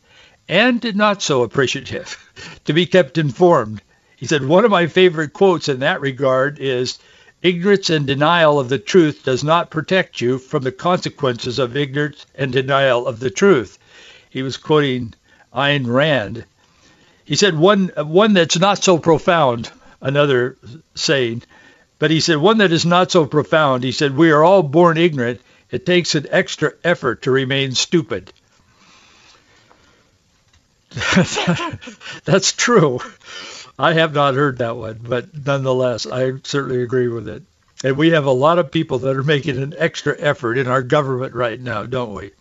and 0.48 0.94
not 0.94 1.22
so 1.22 1.42
appreciative 1.42 2.16
to 2.64 2.72
be 2.72 2.86
kept 2.86 3.18
informed. 3.18 3.82
He 4.16 4.26
said 4.26 4.44
one 4.44 4.64
of 4.64 4.70
my 4.70 4.86
favorite 4.86 5.32
quotes 5.32 5.68
in 5.68 5.80
that 5.80 6.00
regard 6.00 6.60
is 6.60 6.98
ignorance 7.42 7.90
and 7.90 8.06
denial 8.06 8.60
of 8.60 8.68
the 8.68 8.78
truth 8.78 9.24
does 9.24 9.42
not 9.42 9.70
protect 9.70 10.20
you 10.20 10.38
from 10.38 10.62
the 10.62 10.70
consequences 10.70 11.58
of 11.58 11.76
ignorance 11.76 12.24
and 12.36 12.52
denial 12.52 13.08
of 13.08 13.18
the 13.18 13.30
truth. 13.30 13.78
He 14.30 14.42
was 14.42 14.56
quoting 14.56 15.14
Ayn 15.52 15.86
Rand. 15.86 16.44
He 17.24 17.34
said 17.34 17.56
one 17.56 17.90
one 17.96 18.34
that's 18.34 18.58
not 18.58 18.82
so 18.82 18.98
profound, 18.98 19.70
another 20.00 20.56
saying, 20.94 21.42
but 22.02 22.10
he 22.10 22.18
said 22.18 22.38
one 22.38 22.58
that 22.58 22.72
is 22.72 22.84
not 22.84 23.12
so 23.12 23.26
profound. 23.26 23.84
He 23.84 23.92
said 23.92 24.16
we 24.16 24.32
are 24.32 24.42
all 24.42 24.64
born 24.64 24.98
ignorant. 24.98 25.40
It 25.70 25.86
takes 25.86 26.16
an 26.16 26.26
extra 26.32 26.72
effort 26.82 27.22
to 27.22 27.30
remain 27.30 27.76
stupid. 27.76 28.32
that's 32.24 32.54
true. 32.54 32.98
I 33.78 33.92
have 33.92 34.14
not 34.14 34.34
heard 34.34 34.58
that 34.58 34.76
one, 34.76 34.98
but 35.00 35.28
nonetheless, 35.46 36.04
I 36.04 36.32
certainly 36.42 36.82
agree 36.82 37.06
with 37.06 37.28
it. 37.28 37.44
And 37.84 37.96
we 37.96 38.10
have 38.10 38.26
a 38.26 38.32
lot 38.32 38.58
of 38.58 38.72
people 38.72 38.98
that 38.98 39.16
are 39.16 39.22
making 39.22 39.62
an 39.62 39.72
extra 39.78 40.16
effort 40.18 40.58
in 40.58 40.66
our 40.66 40.82
government 40.82 41.34
right 41.34 41.60
now, 41.60 41.84
don't 41.84 42.14
we? 42.14 42.32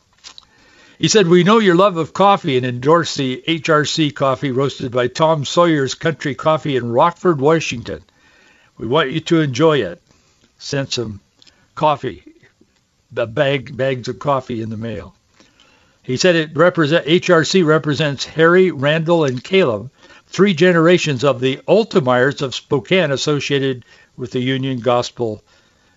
He 0.98 1.08
said, 1.08 1.28
we 1.28 1.44
know 1.44 1.60
your 1.60 1.76
love 1.76 1.98
of 1.98 2.14
coffee 2.14 2.58
and 2.58 2.66
endorse 2.66 3.14
the 3.14 3.44
HRC 3.48 4.16
coffee 4.16 4.50
roasted 4.50 4.92
by 4.92 5.06
Tom 5.06 5.46
Sawyer's 5.46 5.94
Country 5.94 6.34
Coffee 6.34 6.78
in 6.78 6.92
Rockford, 6.92 7.40
Washington. 7.40 8.02
We 8.78 8.88
want 8.88 9.12
you 9.12 9.20
to 9.20 9.42
enjoy 9.42 9.80
it. 9.80 10.02
Sent 10.58 10.94
some 10.94 11.20
coffee, 11.76 12.24
the 13.12 13.26
bag, 13.28 13.76
bags 13.76 14.08
of 14.08 14.20
coffee 14.20 14.62
in 14.62 14.70
the 14.70 14.78
mail. 14.78 15.16
He 16.04 16.18
said 16.18 16.36
it 16.36 16.56
represent 16.56 17.06
HRC 17.06 17.66
represents 17.66 18.26
Harry, 18.26 18.72
Randall, 18.72 19.26
and 19.26 19.44
Caleb, 19.44 19.92
three 20.28 20.54
generations 20.54 21.24
of 21.24 21.40
the 21.40 21.58
Ultemeyers 21.68 22.42
of 22.42 22.56
Spokane 22.56 23.12
associated 23.12 23.86
with 24.18 24.32
the 24.32 24.40
Union 24.40 24.80
Gospel 24.80 25.44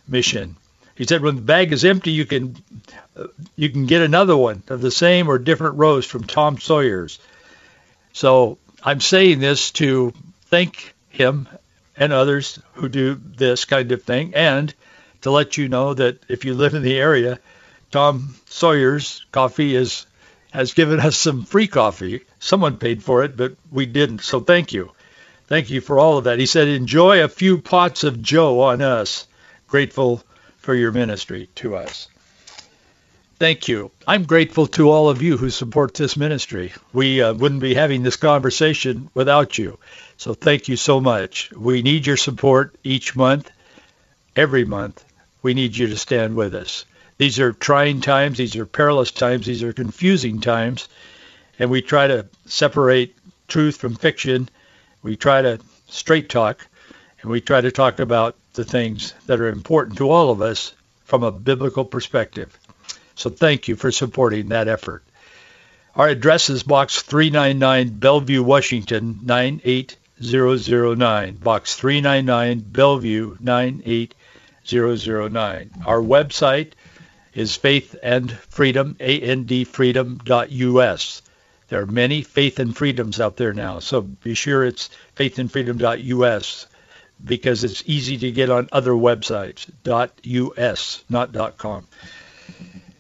Mission. 0.07 0.57
He 0.95 1.05
said, 1.05 1.23
when 1.23 1.37
the 1.37 1.43
bag 1.43 1.73
is 1.73 1.85
empty, 1.85 2.13
you 2.13 2.25
can 2.25 2.57
uh, 3.17 3.27
you 3.57 3.69
can 3.71 3.87
get 3.87 4.03
another 4.03 4.37
one 4.37 4.63
of 4.69 4.81
the 4.81 4.91
same 4.91 5.29
or 5.29 5.39
different 5.39 5.77
roast 5.77 6.09
from 6.09 6.25
Tom 6.25 6.59
Sawyer's. 6.59 7.19
So 8.13 8.59
I'm 8.83 9.01
saying 9.01 9.41
this 9.41 9.71
to 9.73 10.13
thank 10.47 10.95
him 11.09 11.49
and 11.97 12.13
others 12.13 12.59
who 12.75 12.89
do 12.89 13.21
this 13.37 13.65
kind 13.65 13.93
of 13.93 14.03
thing, 14.03 14.35
and 14.35 14.75
to 15.23 15.31
let 15.31 15.57
you 15.57 15.69
know 15.69 15.95
that 15.95 16.23
if 16.29 16.45
you 16.45 16.55
live 16.55 16.75
in 16.75 16.83
the 16.83 16.99
area, 16.99 17.39
Tom 17.91 18.35
Sawyer's 18.47 19.25
coffee 19.33 19.75
is 19.75 20.07
has 20.51 20.73
given 20.73 21.01
us 21.01 21.17
some 21.17 21.45
free 21.45 21.67
coffee. 21.67 22.21
Someone 22.39 22.77
paid 22.77 23.03
for 23.03 23.25
it, 23.25 23.37
but 23.37 23.57
we 23.73 23.87
didn't. 23.87 24.21
So 24.21 24.39
thank 24.39 24.73
you. 24.73 24.93
Thank 25.49 25.69
you 25.71 25.81
for 25.81 25.99
all 25.99 26.17
of 26.17 26.25
that. 26.25 26.39
He 26.39 26.47
said, 26.47 26.69
enjoy 26.69 27.23
a 27.23 27.29
few 27.29 27.59
pots 27.59 28.05
of 28.05 28.23
Joe 28.23 28.61
on 28.61 28.81
us. 28.81 29.27
Grateful 29.67 30.23
for 30.59 30.75
your 30.75 30.93
ministry 30.93 31.49
to 31.57 31.75
us. 31.77 32.09
Thank 33.41 33.67
you. 33.67 33.91
I'm 34.07 34.25
grateful 34.25 34.69
to 34.69 34.91
all 34.91 35.09
of 35.09 35.21
you 35.21 35.37
who 35.37 35.51
support 35.51 35.95
this 35.95 36.17
ministry. 36.17 36.73
We 36.93 37.21
uh, 37.21 37.35
wouldn't 37.35 37.61
be 37.61 37.75
having 37.75 38.05
this 38.05 38.17
conversation 38.17 39.11
without 39.13 39.59
you. 39.59 39.79
So 40.17 40.35
thank 40.35 40.69
you 40.69 40.77
so 40.77 41.01
much. 41.01 41.51
We 41.53 41.83
need 41.83 42.07
your 42.07 42.17
support 42.17 42.77
each 42.85 43.17
month, 43.17 43.51
every 44.37 44.65
month. 44.65 45.05
We 45.43 45.55
need 45.55 45.77
you 45.77 45.89
to 45.89 45.97
stand 45.97 46.37
with 46.37 46.55
us. 46.55 46.85
These 47.19 47.41
are 47.41 47.53
trying 47.53 48.01
times. 48.01 48.39
These 48.39 48.57
are 48.57 48.67
perilous 48.67 49.11
times. 49.11 49.47
These 49.47 49.63
are 49.63 49.73
confusing 49.73 50.41
times. 50.41 50.89
And 51.59 51.71
we 51.71 51.83
try 51.83 52.07
to 52.07 52.27
separate 52.47 53.17
truth 53.49 53.77
from 53.77 53.97
fiction. 53.97 54.49
We 55.03 55.17
try 55.17 55.43
to 55.43 55.61
straight 55.89 56.29
talk. 56.29 56.67
And 57.21 57.31
we 57.31 57.41
try 57.41 57.61
to 57.61 57.73
talk 57.73 57.99
about 57.99 58.37
the 58.55 58.65
things 58.65 59.15
that 59.27 59.41
are 59.41 59.49
important 59.49 59.99
to 59.99 60.11
all 60.11 60.31
of 60.31 60.43
us 60.43 60.75
from 61.05 61.23
a 61.23 61.33
biblical 61.33 61.85
perspective. 61.85 62.57
So 63.15 63.31
thank 63.31 63.69
you 63.69 63.77
for 63.77 63.93
supporting 63.93 64.49
that 64.49 64.69
effort. 64.69 65.05
Our 65.95 66.09
address 66.09 66.51
is 66.51 66.63
Box 66.63 67.03
399, 67.03 67.99
Bellevue, 67.99 68.43
Washington, 68.43 69.21
980 69.23 69.97
98009, 70.21 71.41
Box 71.41 71.75
399, 71.75 72.61
Bellevue 72.61 73.37
98009. 73.41 75.71
Our 75.85 76.01
website 76.01 76.73
is 77.35 77.57
Faith 77.57 77.97
and 78.03 78.31
Freedom, 78.31 78.97
A-N-D 79.01 79.65
freedom.us. 79.65 81.23
There 81.69 81.81
are 81.81 81.87
many 81.87 82.23
faith 82.23 82.61
and 82.61 82.77
freedoms 82.77 83.21
out 83.21 83.37
there 83.37 83.53
now, 83.53 83.81
so 83.81 84.03
be 84.03 84.35
sure 84.35 84.65
it's 84.65 84.91
faithandfreedom.us 85.17 86.67
because 87.25 87.65
it's 87.65 87.83
easy 87.87 88.19
to 88.19 88.31
get 88.31 88.51
on 88.51 88.69
other 88.71 88.93
websites, 88.93 89.67
.us, 90.59 91.03
not 91.09 91.59
.com. 91.59 91.89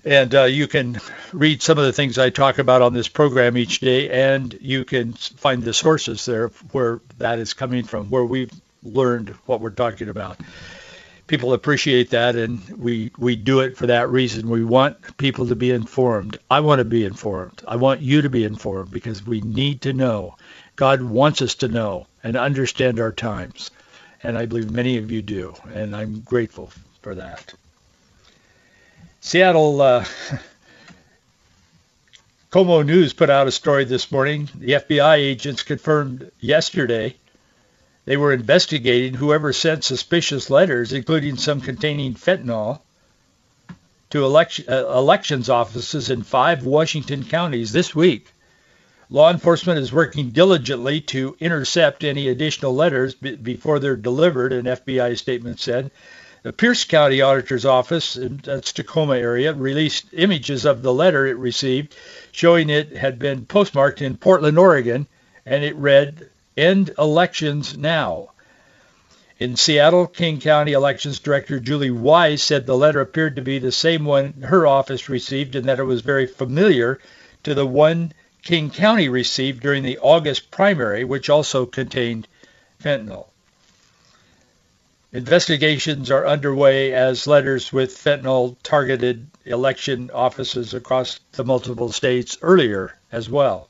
And 0.04 0.34
uh, 0.34 0.44
you 0.44 0.68
can 0.68 1.00
read 1.32 1.62
some 1.62 1.78
of 1.78 1.84
the 1.84 1.92
things 1.92 2.18
I 2.18 2.28
talk 2.28 2.58
about 2.58 2.82
on 2.82 2.92
this 2.92 3.08
program 3.08 3.56
each 3.56 3.80
day, 3.80 4.10
and 4.10 4.52
you 4.60 4.84
can 4.84 5.14
find 5.14 5.62
the 5.62 5.72
sources 5.72 6.26
there 6.26 6.48
where 6.72 7.00
that 7.18 7.38
is 7.38 7.54
coming 7.54 7.84
from, 7.84 8.10
where 8.10 8.24
we've 8.24 8.52
learned 8.82 9.30
what 9.46 9.62
we're 9.62 9.70
talking 9.70 10.10
about. 10.10 10.38
People 11.26 11.54
appreciate 11.54 12.10
that, 12.10 12.36
and 12.36 12.60
we, 12.76 13.10
we 13.16 13.34
do 13.34 13.60
it 13.60 13.78
for 13.78 13.86
that 13.86 14.10
reason. 14.10 14.50
We 14.50 14.62
want 14.62 15.16
people 15.16 15.46
to 15.46 15.56
be 15.56 15.70
informed. 15.70 16.38
I 16.50 16.60
want 16.60 16.80
to 16.80 16.84
be 16.84 17.06
informed. 17.06 17.62
I 17.66 17.76
want 17.76 18.02
you 18.02 18.20
to 18.20 18.28
be 18.28 18.44
informed 18.44 18.90
because 18.90 19.26
we 19.26 19.40
need 19.40 19.80
to 19.82 19.94
know. 19.94 20.36
God 20.76 21.00
wants 21.00 21.40
us 21.40 21.54
to 21.56 21.68
know 21.68 22.06
and 22.22 22.36
understand 22.36 23.00
our 23.00 23.12
times. 23.12 23.70
And 24.22 24.36
I 24.36 24.44
believe 24.44 24.70
many 24.70 24.98
of 24.98 25.10
you 25.10 25.22
do, 25.22 25.54
and 25.72 25.96
I'm 25.96 26.20
grateful 26.20 26.70
for 27.00 27.14
that. 27.14 27.54
Seattle 29.24 29.80
uh, 29.80 30.04
KOMO 32.52 32.84
News 32.84 33.14
put 33.14 33.30
out 33.30 33.48
a 33.48 33.50
story 33.50 33.86
this 33.86 34.12
morning. 34.12 34.50
The 34.54 34.72
FBI 34.72 35.16
agents 35.16 35.62
confirmed 35.62 36.30
yesterday 36.40 37.16
they 38.04 38.18
were 38.18 38.34
investigating 38.34 39.14
whoever 39.14 39.54
sent 39.54 39.82
suspicious 39.82 40.50
letters, 40.50 40.92
including 40.92 41.38
some 41.38 41.62
containing 41.62 42.12
fentanyl, 42.12 42.82
to 44.10 44.26
election, 44.26 44.66
uh, 44.68 44.88
elections 44.88 45.48
offices 45.48 46.10
in 46.10 46.22
five 46.22 46.66
Washington 46.66 47.24
counties 47.24 47.72
this 47.72 47.94
week. 47.94 48.30
Law 49.08 49.30
enforcement 49.30 49.78
is 49.78 49.90
working 49.90 50.32
diligently 50.32 51.00
to 51.00 51.34
intercept 51.40 52.04
any 52.04 52.28
additional 52.28 52.74
letters 52.74 53.14
b- 53.14 53.36
before 53.36 53.78
they're 53.78 53.96
delivered, 53.96 54.52
an 54.52 54.66
FBI 54.66 55.16
statement 55.16 55.60
said. 55.60 55.90
The 56.44 56.52
Pierce 56.52 56.84
County 56.84 57.22
Auditor's 57.22 57.64
Office, 57.64 58.18
in 58.18 58.42
that's 58.44 58.70
Tacoma 58.70 59.16
area, 59.16 59.54
released 59.54 60.04
images 60.12 60.66
of 60.66 60.82
the 60.82 60.92
letter 60.92 61.26
it 61.26 61.38
received 61.38 61.96
showing 62.32 62.68
it 62.68 62.98
had 62.98 63.18
been 63.18 63.46
postmarked 63.46 64.02
in 64.02 64.18
Portland, 64.18 64.58
Oregon, 64.58 65.06
and 65.46 65.64
it 65.64 65.74
read, 65.76 66.28
End 66.54 66.90
Elections 66.98 67.78
Now. 67.78 68.32
In 69.38 69.56
Seattle, 69.56 70.06
King 70.06 70.38
County 70.38 70.72
Elections 70.72 71.18
Director 71.18 71.58
Julie 71.60 71.90
Wise 71.90 72.42
said 72.42 72.66
the 72.66 72.76
letter 72.76 73.00
appeared 73.00 73.36
to 73.36 73.42
be 73.42 73.58
the 73.58 73.72
same 73.72 74.04
one 74.04 74.42
her 74.42 74.66
office 74.66 75.08
received 75.08 75.56
and 75.56 75.66
that 75.66 75.78
it 75.78 75.84
was 75.84 76.02
very 76.02 76.26
familiar 76.26 76.98
to 77.44 77.54
the 77.54 77.64
one 77.64 78.12
King 78.42 78.68
County 78.68 79.08
received 79.08 79.62
during 79.62 79.82
the 79.82 79.96
August 79.96 80.50
primary, 80.50 81.04
which 81.04 81.30
also 81.30 81.64
contained 81.64 82.28
fentanyl. 82.78 83.28
Investigations 85.14 86.10
are 86.10 86.26
underway 86.26 86.92
as 86.92 87.28
letters 87.28 87.72
with 87.72 87.96
fentanyl 87.96 88.56
targeted 88.64 89.28
election 89.44 90.10
offices 90.12 90.74
across 90.74 91.20
the 91.30 91.44
multiple 91.44 91.92
states 91.92 92.36
earlier 92.42 92.98
as 93.12 93.30
well. 93.30 93.68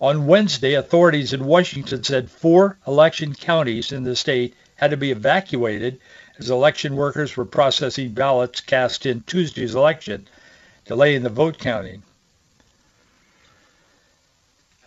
On 0.00 0.28
Wednesday, 0.28 0.74
authorities 0.74 1.32
in 1.32 1.44
Washington 1.46 2.04
said 2.04 2.30
four 2.30 2.78
election 2.86 3.34
counties 3.34 3.90
in 3.90 4.04
the 4.04 4.14
state 4.14 4.54
had 4.76 4.92
to 4.92 4.96
be 4.96 5.10
evacuated 5.10 5.98
as 6.38 6.48
election 6.48 6.94
workers 6.94 7.36
were 7.36 7.44
processing 7.44 8.10
ballots 8.10 8.60
cast 8.60 9.04
in 9.04 9.22
Tuesday's 9.22 9.74
election, 9.74 10.28
delaying 10.84 11.24
the 11.24 11.28
vote 11.28 11.58
counting. 11.58 12.04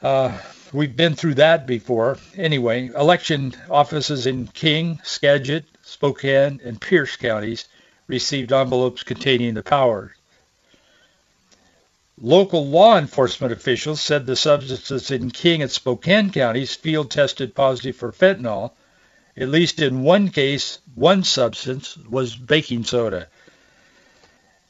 Uh, 0.01 0.37
we've 0.71 0.95
been 0.95 1.15
through 1.15 1.33
that 1.33 1.67
before. 1.67 2.17
Anyway, 2.37 2.89
election 2.95 3.53
offices 3.69 4.25
in 4.25 4.47
King, 4.47 4.97
Skagit, 5.03 5.65
Spokane, 5.91 6.61
and 6.63 6.79
Pierce 6.79 7.17
counties 7.17 7.65
received 8.07 8.53
envelopes 8.53 9.03
containing 9.03 9.55
the 9.55 9.61
powder. 9.61 10.15
Local 12.17 12.65
law 12.65 12.97
enforcement 12.97 13.51
officials 13.51 14.01
said 14.01 14.25
the 14.25 14.37
substances 14.37 15.11
in 15.11 15.31
King 15.31 15.61
and 15.61 15.69
Spokane 15.69 16.31
counties 16.31 16.75
field 16.75 17.11
tested 17.11 17.53
positive 17.53 17.97
for 17.97 18.13
fentanyl. 18.13 18.71
At 19.35 19.49
least 19.49 19.81
in 19.81 20.03
one 20.03 20.29
case, 20.29 20.79
one 20.95 21.25
substance 21.25 21.97
was 21.97 22.37
baking 22.37 22.85
soda. 22.85 23.27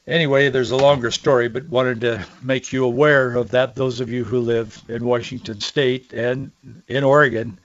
Anyway, 0.08 0.50
there's 0.50 0.72
a 0.72 0.76
longer 0.76 1.12
story, 1.12 1.48
but 1.48 1.68
wanted 1.68 2.00
to 2.00 2.26
make 2.42 2.72
you 2.72 2.84
aware 2.84 3.36
of 3.36 3.52
that, 3.52 3.76
those 3.76 4.00
of 4.00 4.10
you 4.10 4.24
who 4.24 4.40
live 4.40 4.82
in 4.88 5.04
Washington 5.04 5.60
State 5.60 6.12
and 6.12 6.50
in 6.88 7.04
Oregon 7.04 7.58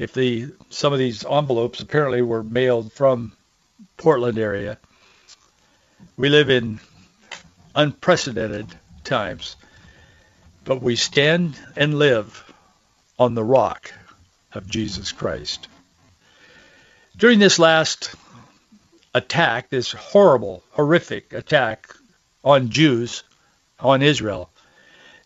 if 0.00 0.14
the 0.14 0.48
some 0.70 0.94
of 0.94 0.98
these 0.98 1.26
envelopes 1.26 1.80
apparently 1.80 2.22
were 2.22 2.42
mailed 2.42 2.90
from 2.90 3.32
Portland 3.98 4.38
area. 4.38 4.78
We 6.16 6.30
live 6.30 6.48
in 6.48 6.80
unprecedented 7.74 8.66
times, 9.04 9.56
but 10.64 10.80
we 10.80 10.96
stand 10.96 11.54
and 11.76 11.98
live 11.98 12.50
on 13.18 13.34
the 13.34 13.44
rock 13.44 13.92
of 14.54 14.66
Jesus 14.66 15.12
Christ. 15.12 15.68
During 17.14 17.38
this 17.38 17.58
last 17.58 18.14
attack, 19.14 19.68
this 19.68 19.92
horrible, 19.92 20.62
horrific 20.70 21.34
attack 21.34 21.94
on 22.42 22.70
Jews, 22.70 23.22
on 23.78 24.00
Israel, 24.00 24.48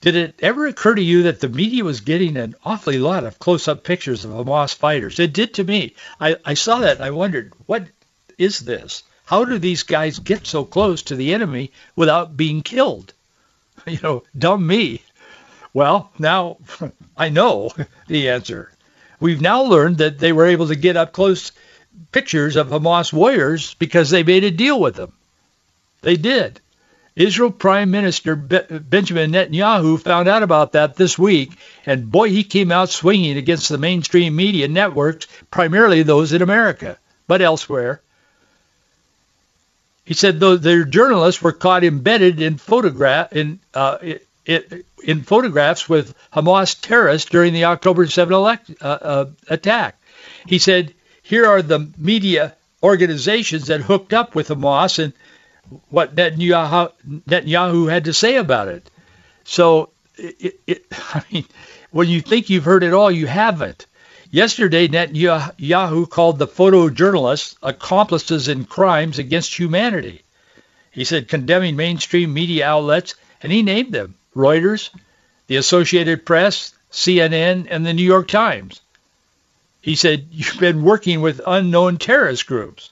did 0.05 0.17
it 0.17 0.35
ever 0.41 0.67
occur 0.67 0.95
to 0.95 1.03
you 1.03 1.23
that 1.23 1.41
the 1.41 1.49
media 1.49 1.83
was 1.83 2.03
getting 2.03 2.37
an 2.37 2.55
awfully 2.63 2.99
lot 2.99 3.25
of 3.25 3.39
close-up 3.39 3.85
pictures 3.85 4.27
of 4.27 4.33
Hamas 4.33 4.75
fighters? 4.75 5.19
It 5.19 5.33
did 5.33 5.55
to 5.55 5.65
me. 5.65 5.95
I, 6.21 6.37
I 6.45 6.53
saw 6.53 6.81
that 6.81 6.97
and 6.97 7.05
I 7.07 7.11
wondered, 7.11 7.55
what 7.65 7.87
is 8.37 8.59
this? 8.59 9.03
How 9.25 9.47
do 9.47 9.59
these 9.59 9.83
guys 9.83 10.19
get 10.19 10.47
so 10.47 10.63
close 10.63 11.05
to 11.05 11.17
the 11.17 11.33
enemy 11.33 11.73
without 11.97 12.37
being 12.37 12.61
killed? 12.61 13.15
You 13.87 13.99
know, 14.03 14.23
dumb 14.37 14.67
me. 14.67 15.01
Well, 15.73 16.11
now 16.19 16.59
I 17.17 17.31
know 17.31 17.71
the 18.07 18.29
answer. 18.29 18.71
We've 19.21 19.41
now 19.41 19.63
learned 19.63 19.99
that 19.99 20.19
they 20.19 20.33
were 20.33 20.47
able 20.47 20.69
to 20.69 20.77
get 20.77 20.99
up 20.99 21.13
close 21.13 21.51
pictures 22.13 22.57
of 22.57 22.69
Hamas 22.69 23.11
warriors 23.11 23.73
because 23.73 24.11
they 24.11 24.23
made 24.23 24.45
a 24.45 24.51
deal 24.51 24.79
with 24.79 24.97
them. 24.97 25.15
They 26.03 26.17
did. 26.17 26.61
Israel 27.17 27.53
Prime 27.53 27.91
Minister 27.91 28.35
Benjamin 28.35 29.33
Netanyahu 29.33 30.01
found 30.01 30.29
out 30.29 30.43
about 30.43 30.73
that 30.73 30.97
this 30.97 31.17
week, 31.17 31.53
and 31.87 32.11
boy, 32.11 32.31
he 32.31 32.43
came 32.43 32.73
out 32.73 32.91
swinging 32.91 33.37
against 33.37 33.69
the 33.69 33.79
mainstream 33.79 34.35
media 34.35 34.67
networks, 34.67 35.29
primarily 35.51 36.03
those 36.03 36.33
in 36.33 36.43
America, 36.43 36.99
but 37.29 37.41
elsewhere. 37.41 38.01
He 40.05 40.15
said 40.15 40.41
though 40.41 40.57
their 40.57 40.85
journalists 40.85 41.41
were 41.41 41.53
caught 41.53 41.85
embedded 41.85 42.43
in 42.43 42.59
photograph 42.59 43.33
in 43.33 43.61
uh, 43.73 43.99
in, 44.45 45.23
photographs 45.23 45.89
with 45.89 46.15
Hamas 46.33 46.79
terrorists 46.81 47.31
during 47.31 47.53
the 47.53 47.65
October 47.65 48.07
7 48.07 48.35
elect, 48.35 48.71
uh, 48.81 48.85
uh, 48.85 49.27
attack. 49.49 49.99
He 50.47 50.59
said, 50.59 50.93
here 51.23 51.47
are 51.47 51.63
the 51.63 51.91
media 51.97 52.55
organizations 52.83 53.69
that 53.69 53.81
hooked 53.81 54.13
up 54.13 54.35
with 54.35 54.49
Hamas 54.49 55.03
and 55.03 55.15
what 55.91 56.15
Netanyahu, 56.15 56.93
Netanyahu 57.29 57.91
had 57.91 58.05
to 58.05 58.13
say 58.13 58.37
about 58.37 58.69
it. 58.69 58.91
So, 59.45 59.91
it, 60.17 60.61
it, 60.67 60.87
I 60.93 61.23
mean, 61.33 61.45
when 61.91 62.09
you 62.09 62.21
think 62.21 62.51
you've 62.51 62.65
heard 62.65 62.83
it 62.83 62.93
all, 62.93 63.11
you 63.11 63.27
haven't. 63.27 63.87
Yesterday, 64.31 64.89
Netanyahu 64.89 66.11
called 66.11 66.39
the 66.39 66.49
photojournalists 66.49 67.57
accomplices 67.63 68.49
in 68.49 68.65
crimes 68.65 69.19
against 69.19 69.57
humanity. 69.57 70.23
He 70.91 71.05
said 71.05 71.29
condemning 71.29 71.77
mainstream 71.77 72.35
media 72.35 72.67
outlets, 72.67 73.15
and 73.43 73.53
he 73.53 73.63
named 73.63 73.93
them 73.93 74.15
Reuters, 74.35 74.91
the 75.47 75.57
Associated 75.57 76.27
Press, 76.27 76.73
CNN, 76.91 77.67
and 77.71 77.85
the 77.85 77.93
New 77.93 78.05
York 78.05 78.29
Times. 78.29 78.81
He 79.81 79.97
said, 79.97 80.29
you've 80.31 80.59
been 80.59 80.83
working 80.83 81.21
with 81.21 81.41
unknown 81.47 81.99
terrorist 81.99 82.47
groups. 82.47 82.91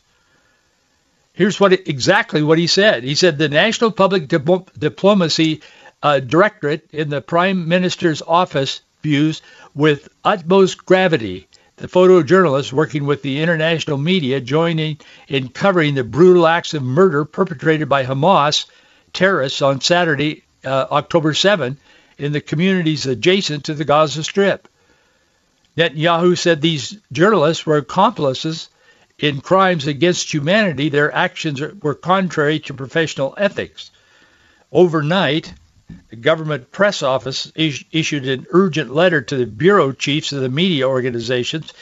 Here's 1.35 1.59
what 1.59 1.73
exactly 1.73 2.43
what 2.43 2.59
he 2.59 2.67
said. 2.67 3.05
He 3.05 3.15
said 3.15 3.39
the 3.39 3.49
National 3.49 3.91
Public 3.91 4.29
Dip- 4.29 4.79
Diplomacy 4.79 5.63
uh, 6.03 6.21
Directorate 6.21 6.89
in 6.93 7.09
the 7.09 7.21
Prime 7.23 7.69
Minister's 7.69 8.23
office 8.23 8.83
views 9.03 9.43
with 9.75 10.09
utmost 10.25 10.85
gravity 10.85 11.49
the 11.77 11.89
photojournalists 11.89 12.73
working 12.73 13.07
with 13.07 13.23
the 13.23 13.41
international 13.41 13.99
media 13.99 14.41
joining 14.41 14.99
in 15.27 15.49
covering 15.49 15.97
the 15.97 16.05
brutal 16.05 16.47
acts 16.47 16.75
of 16.75 16.83
murder 16.83 17.25
perpetrated 17.25 17.89
by 17.89 18.05
Hamas 18.05 18.67
terrorists 19.13 19.63
on 19.63 19.81
Saturday, 19.81 20.45
uh, 20.65 20.87
October 20.93 21.35
7, 21.35 21.77
in 22.19 22.31
the 22.31 22.41
communities 22.41 23.07
adjacent 23.07 23.65
to 23.65 23.75
the 23.75 23.85
Gaza 23.85 24.23
Strip. 24.23 24.69
Netanyahu 25.77 26.39
said 26.39 26.61
these 26.61 26.97
journalists 27.11 27.67
were 27.67 27.79
accomplices 27.79 28.69
in 29.23 29.41
crimes 29.41 29.87
against 29.87 30.35
humanity. 30.35 30.89
Their 30.89 31.15
actions 31.15 31.63
were 31.81 31.95
contrary 31.95 32.59
to 32.61 32.75
professional 32.75 33.35
ethics. 33.39 33.93
Overnight, 34.73 35.55
the 36.11 36.17
government 36.17 36.73
press 36.73 37.03
office 37.03 37.51
is- 37.55 37.85
issued 37.93 38.27
an 38.27 38.47
urgent 38.51 38.93
letter 38.93 39.23
to 39.23 39.37
the 39.37 39.47
bureau 39.47 39.93
chiefs 39.93 40.33
of 40.33 40.41
the 40.41 40.49
media 40.49 40.89
organizations, 40.89 41.73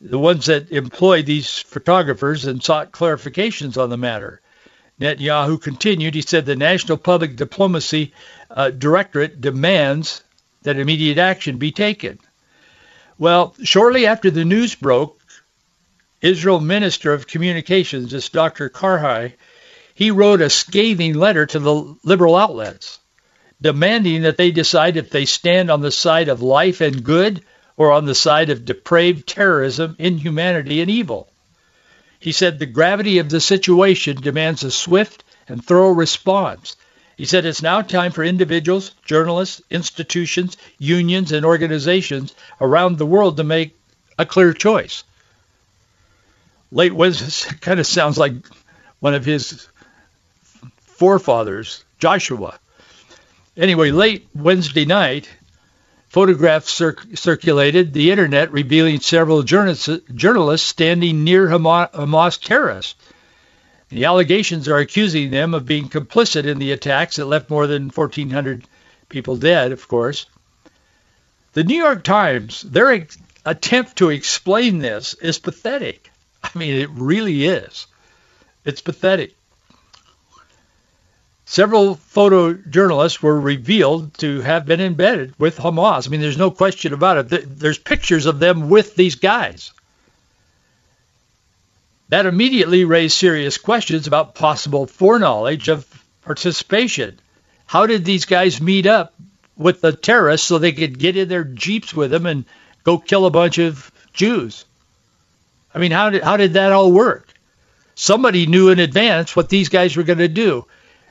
the 0.00 0.18
ones 0.18 0.46
that 0.46 0.72
employed 0.72 1.26
these 1.26 1.60
photographers, 1.60 2.44
and 2.44 2.62
sought 2.62 2.92
clarifications 2.92 3.80
on 3.80 3.88
the 3.88 3.96
matter. 3.96 4.40
Netanyahu 5.00 5.60
continued. 5.60 6.14
He 6.14 6.22
said 6.22 6.44
the 6.44 6.56
National 6.56 6.98
Public 6.98 7.36
Diplomacy 7.36 8.12
uh, 8.50 8.70
Directorate 8.70 9.40
demands 9.40 10.24
that 10.62 10.78
immediate 10.78 11.18
action 11.18 11.58
be 11.58 11.70
taken. 11.70 12.18
Well, 13.18 13.54
shortly 13.62 14.06
after 14.06 14.30
the 14.30 14.44
news 14.44 14.74
broke, 14.74 15.20
Israel 16.24 16.58
Minister 16.58 17.12
of 17.12 17.26
Communications, 17.26 18.12
this 18.12 18.30
Dr. 18.30 18.70
Karhi, 18.70 19.34
he 19.94 20.10
wrote 20.10 20.40
a 20.40 20.48
scathing 20.48 21.12
letter 21.12 21.44
to 21.44 21.58
the 21.58 21.96
liberal 22.02 22.34
outlets, 22.34 22.98
demanding 23.60 24.22
that 24.22 24.38
they 24.38 24.50
decide 24.50 24.96
if 24.96 25.10
they 25.10 25.26
stand 25.26 25.70
on 25.70 25.82
the 25.82 25.90
side 25.90 26.30
of 26.30 26.40
life 26.40 26.80
and 26.80 27.04
good 27.04 27.44
or 27.76 27.92
on 27.92 28.06
the 28.06 28.14
side 28.14 28.48
of 28.48 28.64
depraved 28.64 29.28
terrorism, 29.28 29.96
inhumanity, 29.98 30.80
and 30.80 30.90
evil. 30.90 31.30
He 32.18 32.32
said 32.32 32.58
the 32.58 32.64
gravity 32.64 33.18
of 33.18 33.28
the 33.28 33.38
situation 33.38 34.16
demands 34.16 34.64
a 34.64 34.70
swift 34.70 35.24
and 35.46 35.62
thorough 35.62 35.90
response. 35.90 36.76
He 37.18 37.26
said 37.26 37.44
it's 37.44 37.60
now 37.60 37.82
time 37.82 38.12
for 38.12 38.24
individuals, 38.24 38.92
journalists, 39.04 39.60
institutions, 39.68 40.56
unions, 40.78 41.32
and 41.32 41.44
organizations 41.44 42.34
around 42.62 42.96
the 42.96 43.04
world 43.04 43.36
to 43.36 43.44
make 43.44 43.76
a 44.18 44.24
clear 44.24 44.54
choice. 44.54 45.04
Late 46.74 46.92
Wednesday 46.92 47.54
kind 47.60 47.78
of 47.78 47.86
sounds 47.86 48.18
like 48.18 48.32
one 48.98 49.14
of 49.14 49.24
his 49.24 49.68
forefathers, 50.80 51.84
Joshua. 52.00 52.58
Anyway, 53.56 53.92
late 53.92 54.26
Wednesday 54.34 54.84
night, 54.84 55.30
photographs 56.08 56.72
cir- 56.72 56.96
circulated 57.14 57.92
the 57.92 58.10
internet 58.10 58.50
revealing 58.50 58.98
several 58.98 59.44
journalists, 59.44 59.88
journalists 60.16 60.66
standing 60.66 61.22
near 61.22 61.46
Hamas, 61.46 61.92
Hamas 61.92 62.40
terrorists. 62.44 62.96
The 63.90 64.06
allegations 64.06 64.66
are 64.66 64.78
accusing 64.78 65.30
them 65.30 65.54
of 65.54 65.66
being 65.66 65.88
complicit 65.88 66.44
in 66.44 66.58
the 66.58 66.72
attacks 66.72 67.16
that 67.16 67.26
left 67.26 67.50
more 67.50 67.68
than 67.68 67.90
1,400 67.90 68.64
people 69.08 69.36
dead, 69.36 69.70
of 69.70 69.86
course. 69.86 70.26
The 71.52 71.62
New 71.62 71.78
York 71.78 72.02
Times, 72.02 72.62
their 72.62 73.06
attempt 73.46 73.98
to 73.98 74.10
explain 74.10 74.80
this 74.80 75.14
is 75.14 75.38
pathetic. 75.38 76.10
I 76.44 76.50
mean, 76.58 76.76
it 76.76 76.90
really 76.90 77.46
is. 77.46 77.86
It's 78.64 78.80
pathetic. 78.82 79.34
Several 81.46 81.96
photojournalists 81.96 83.20
were 83.20 83.38
revealed 83.38 84.14
to 84.18 84.40
have 84.40 84.66
been 84.66 84.80
embedded 84.80 85.34
with 85.38 85.58
Hamas. 85.58 86.06
I 86.06 86.10
mean, 86.10 86.20
there's 86.20 86.38
no 86.38 86.50
question 86.50 86.92
about 86.92 87.32
it. 87.32 87.58
There's 87.58 87.78
pictures 87.78 88.26
of 88.26 88.38
them 88.38 88.68
with 88.70 88.94
these 88.96 89.16
guys. 89.16 89.72
That 92.08 92.26
immediately 92.26 92.84
raised 92.84 93.16
serious 93.16 93.58
questions 93.58 94.06
about 94.06 94.34
possible 94.34 94.86
foreknowledge 94.86 95.68
of 95.68 95.86
participation. 96.22 97.18
How 97.66 97.86
did 97.86 98.04
these 98.04 98.24
guys 98.24 98.60
meet 98.60 98.86
up 98.86 99.14
with 99.56 99.80
the 99.80 99.92
terrorists 99.92 100.46
so 100.46 100.58
they 100.58 100.72
could 100.72 100.98
get 100.98 101.16
in 101.16 101.28
their 101.28 101.44
jeeps 101.44 101.94
with 101.94 102.10
them 102.10 102.26
and 102.26 102.44
go 102.84 102.98
kill 102.98 103.26
a 103.26 103.30
bunch 103.30 103.58
of 103.58 103.90
Jews? 104.12 104.64
I 105.74 105.78
mean, 105.78 105.90
how 105.90 106.10
did 106.10 106.22
how 106.22 106.36
did 106.36 106.54
that 106.54 106.72
all 106.72 106.92
work? 106.92 107.28
Somebody 107.94 108.46
knew 108.46 108.70
in 108.70 108.78
advance 108.78 109.34
what 109.34 109.48
these 109.48 109.68
guys 109.68 109.96
were 109.96 110.02
going 110.02 110.18
to 110.18 110.28
do. 110.28 110.66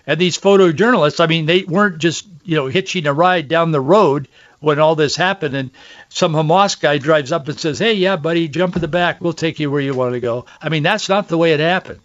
And 0.05 0.19
these 0.19 0.37
photojournalists, 0.37 1.23
I 1.23 1.27
mean, 1.27 1.45
they 1.45 1.63
weren't 1.63 1.99
just, 1.99 2.27
you 2.43 2.55
know, 2.55 2.67
hitching 2.67 3.07
a 3.07 3.13
ride 3.13 3.47
down 3.47 3.71
the 3.71 3.79
road 3.79 4.27
when 4.59 4.79
all 4.79 4.95
this 4.95 5.15
happened 5.15 5.55
and 5.55 5.71
some 6.09 6.33
Hamas 6.33 6.79
guy 6.79 6.97
drives 6.97 7.31
up 7.31 7.47
and 7.47 7.59
says, 7.59 7.79
hey, 7.79 7.93
yeah, 7.93 8.15
buddy, 8.15 8.47
jump 8.47 8.75
in 8.75 8.81
the 8.81 8.87
back. 8.87 9.21
We'll 9.21 9.33
take 9.33 9.59
you 9.59 9.71
where 9.71 9.81
you 9.81 9.93
want 9.93 10.13
to 10.13 10.19
go. 10.19 10.45
I 10.61 10.69
mean, 10.69 10.83
that's 10.83 11.09
not 11.09 11.27
the 11.27 11.37
way 11.37 11.53
it 11.53 11.59
happened. 11.59 12.01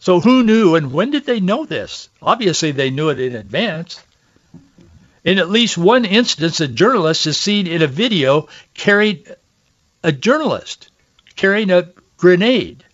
So 0.00 0.20
who 0.20 0.42
knew 0.42 0.76
and 0.76 0.92
when 0.92 1.10
did 1.10 1.26
they 1.26 1.40
know 1.40 1.64
this? 1.64 2.08
Obviously, 2.22 2.72
they 2.72 2.90
knew 2.90 3.08
it 3.08 3.20
in 3.20 3.34
advance. 3.34 4.02
In 5.24 5.38
at 5.38 5.50
least 5.50 5.76
one 5.76 6.04
instance, 6.04 6.60
a 6.60 6.68
journalist 6.68 7.26
is 7.26 7.36
seen 7.36 7.66
in 7.66 7.82
a 7.82 7.86
video 7.86 8.48
carrying 8.74 9.24
a 10.02 10.12
journalist 10.12 10.90
carrying 11.36 11.70
a 11.70 11.88
grenade 12.16 12.84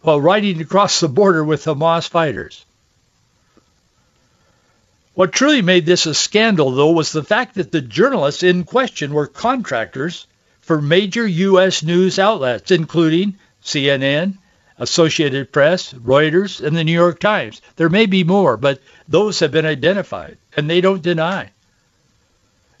while 0.00 0.20
riding 0.20 0.60
across 0.60 1.00
the 1.00 1.08
border 1.08 1.44
with 1.44 1.64
Hamas 1.64 2.08
fighters. 2.08 2.64
What 5.14 5.32
truly 5.32 5.62
made 5.62 5.84
this 5.84 6.06
a 6.06 6.14
scandal, 6.14 6.70
though, 6.70 6.92
was 6.92 7.12
the 7.12 7.22
fact 7.22 7.56
that 7.56 7.70
the 7.70 7.80
journalists 7.80 8.42
in 8.42 8.64
question 8.64 9.12
were 9.12 9.26
contractors 9.26 10.26
for 10.62 10.80
major 10.80 11.26
U.S. 11.26 11.82
news 11.82 12.18
outlets, 12.18 12.70
including 12.70 13.36
CNN, 13.62 14.38
Associated 14.78 15.52
Press, 15.52 15.92
Reuters, 15.92 16.64
and 16.64 16.74
the 16.74 16.82
New 16.82 16.92
York 16.92 17.20
Times. 17.20 17.60
There 17.76 17.90
may 17.90 18.06
be 18.06 18.24
more, 18.24 18.56
but 18.56 18.80
those 19.06 19.40
have 19.40 19.52
been 19.52 19.66
identified, 19.66 20.38
and 20.56 20.68
they 20.68 20.80
don't 20.80 21.02
deny. 21.02 21.50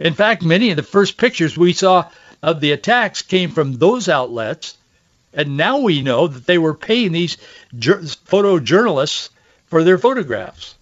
In 0.00 0.14
fact, 0.14 0.42
many 0.42 0.70
of 0.70 0.76
the 0.76 0.82
first 0.82 1.18
pictures 1.18 1.56
we 1.56 1.74
saw 1.74 2.08
of 2.42 2.60
the 2.60 2.72
attacks 2.72 3.22
came 3.22 3.50
from 3.50 3.74
those 3.74 4.08
outlets, 4.08 4.76
and 5.32 5.56
now 5.56 5.78
we 5.78 6.02
know 6.02 6.26
that 6.26 6.46
they 6.46 6.58
were 6.58 6.74
paying 6.74 7.12
these 7.12 7.36
photojournalists 7.74 9.28
for 9.66 9.84
their 9.84 9.98
photographs. 9.98 10.74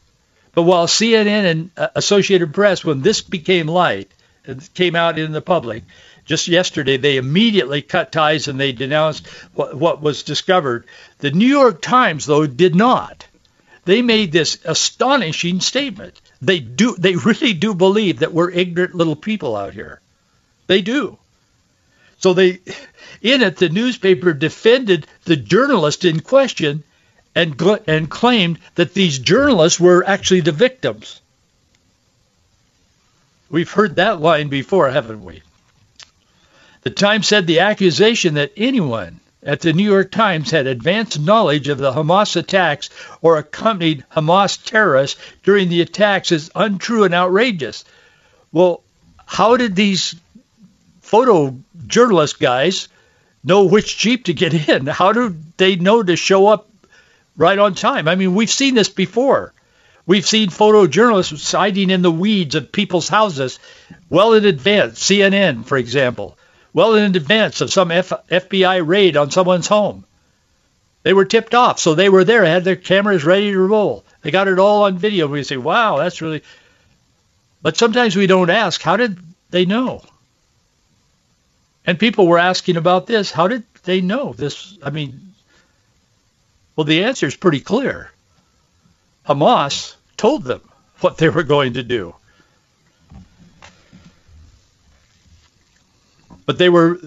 But 0.53 0.63
while 0.63 0.87
CNN 0.87 1.51
and 1.51 1.71
uh, 1.77 1.89
Associated 1.95 2.53
Press, 2.53 2.85
when 2.85 3.03
this 3.03 3.21
became 3.21 3.69
light, 3.69 4.11
and 4.47 4.75
came 4.75 4.97
out 4.97 5.19
in 5.19 5.33
the 5.33 5.43
public, 5.43 5.85
just 6.25 6.49
yesterday 6.49 6.97
they 6.97 7.17
immediately 7.17 7.83
cut 7.83 8.13
ties 8.13 8.49
and 8.49 8.59
they 8.59 8.73
denounced 8.73 9.27
what, 9.55 9.77
what 9.77 10.01
was 10.01 10.23
discovered. 10.23 10.87
The 11.19 11.31
New 11.31 11.47
York 11.47 11.83
Times, 11.83 12.27
though, 12.27 12.47
did 12.47 12.75
not. 12.75 13.27
They 13.85 14.03
made 14.03 14.33
this 14.33 14.59
astonishing 14.65 15.61
statement. 15.61 16.21
They 16.43 16.61
do. 16.61 16.95
They 16.97 17.17
really 17.17 17.53
do 17.53 17.75
believe 17.75 18.21
that 18.21 18.33
we're 18.33 18.51
ignorant 18.51 18.95
little 18.95 19.17
people 19.17 19.57
out 19.57 19.75
here. 19.75 20.01
They 20.67 20.83
do. 20.83 21.19
So 22.21 22.35
they, 22.35 22.61
in 23.23 23.43
it, 23.43 23.57
the 23.57 23.71
newspaper 23.71 24.33
defended 24.33 25.07
the 25.25 25.37
journalist 25.37 26.05
in 26.05 26.21
question 26.21 26.85
and, 27.35 27.61
and 27.87 28.11
claimed 28.11 28.59
that 28.75 28.95
these 28.95 29.19
journalists 29.19 29.81
were 29.81 30.05
actually 30.07 30.41
the 30.41 30.53
victims. 30.53 31.21
We've 33.49 33.71
heard 33.71 33.97
that 33.97 34.21
line 34.21 34.49
before, 34.49 34.91
haven't 34.91 35.25
we? 35.25 35.43
The 36.83 36.91
Times 36.91 37.27
said 37.27 37.47
the 37.47 37.61
accusation 37.61 38.35
that 38.35 38.53
anyone 38.57 39.21
at 39.43 39.61
the 39.61 39.73
New 39.73 39.85
York 39.85 40.11
Times 40.11 40.51
had 40.51 40.67
advanced 40.67 41.19
knowledge 41.19 41.69
of 41.69 41.79
the 41.79 41.93
Hamas 41.93 42.37
attacks 42.37 42.91
or 43.23 43.39
accompanied 43.39 44.05
Hamas 44.15 44.63
terrorists 44.63 45.19
during 45.43 45.71
the 45.71 45.81
attacks 45.81 46.33
is 46.33 46.51
untrue 46.55 47.05
and 47.05 47.15
outrageous. 47.15 47.85
Well, 48.53 48.83
how 49.25 49.57
did 49.57 49.75
these 49.75 50.15
photojournalist 51.11 52.39
guys 52.39 52.89
know 53.43 53.65
which 53.65 53.99
Jeep 53.99 54.25
to 54.25 54.35
get 54.35 54.69
in? 54.69 54.87
How 54.87 55.13
do 55.13 55.37
they 55.57 55.77
know 55.77 56.03
to 56.03 56.17
show 56.17 56.47
up 56.47 56.71
right 57.41 57.59
on 57.59 57.75
time. 57.75 58.07
I 58.07 58.15
mean, 58.15 58.35
we've 58.35 58.51
seen 58.51 58.75
this 58.75 58.91
before. 58.91 59.55
We've 60.07 60.27
seen 60.27 60.51
photojournalists 60.51 61.57
hiding 61.57 61.91
in 61.91 62.03
the 62.03 62.11
weeds 62.11 62.55
of 62.55 62.71
people's 62.71 63.09
houses 63.09 63.59
well 64.11 64.35
in 64.35 64.45
advance, 64.45 65.01
CNN, 65.01 65.65
for 65.65 65.79
example, 65.79 66.37
well 66.73 66.95
in 66.95 67.17
advance 67.17 67.63
of 67.63 67.73
some 67.73 67.91
F- 67.91 68.27
FBI 68.29 68.87
raid 68.87 69.17
on 69.17 69.31
someone's 69.31 69.69
home. 69.69 70.05
They 71.03 71.15
were 71.15 71.25
tipped 71.25 71.55
off, 71.55 71.79
so 71.79 71.95
they 71.95 72.11
were 72.11 72.25
there, 72.25 72.45
had 72.45 72.65
their 72.65 72.77
cameras 72.77 73.25
ready 73.25 73.53
to 73.53 73.59
roll. 73.59 74.05
They 74.21 74.31
got 74.31 74.49
it 74.49 74.59
all 74.59 74.85
on 74.85 74.99
video. 74.99 75.27
We 75.27 75.43
say, 75.43 75.57
wow, 75.57 75.97
that's 75.97 76.21
really... 76.21 76.43
But 77.63 77.79
sometimes 77.79 78.17
we 78.17 78.27
don't 78.27 78.51
ask, 78.51 78.83
how 78.83 78.99
did 78.99 79.19
they 79.49 79.65
know? 79.65 80.03
And 81.87 81.99
people 81.99 82.27
were 82.27 82.39
asking 82.39 82.77
about 82.77 83.07
this. 83.07 83.31
How 83.31 83.49
did 83.49 83.65
they 83.85 84.01
know 84.01 84.33
this? 84.33 84.79
I 84.83 84.91
mean, 84.91 85.35
well, 86.77 86.85
the 86.85 87.05
answer 87.05 87.27
is 87.27 87.37
pretty 87.37 87.61
clear. 87.61 88.11
Hamas 89.27 89.95
told 90.17 90.45
them 90.45 90.61
what 91.01 91.19
they 91.19 91.29
were 91.29 91.43
going 91.43 91.75
to 91.75 91.83
do. 91.83 92.15
But 96.47 96.59
they 96.59 96.69
were 96.69 97.01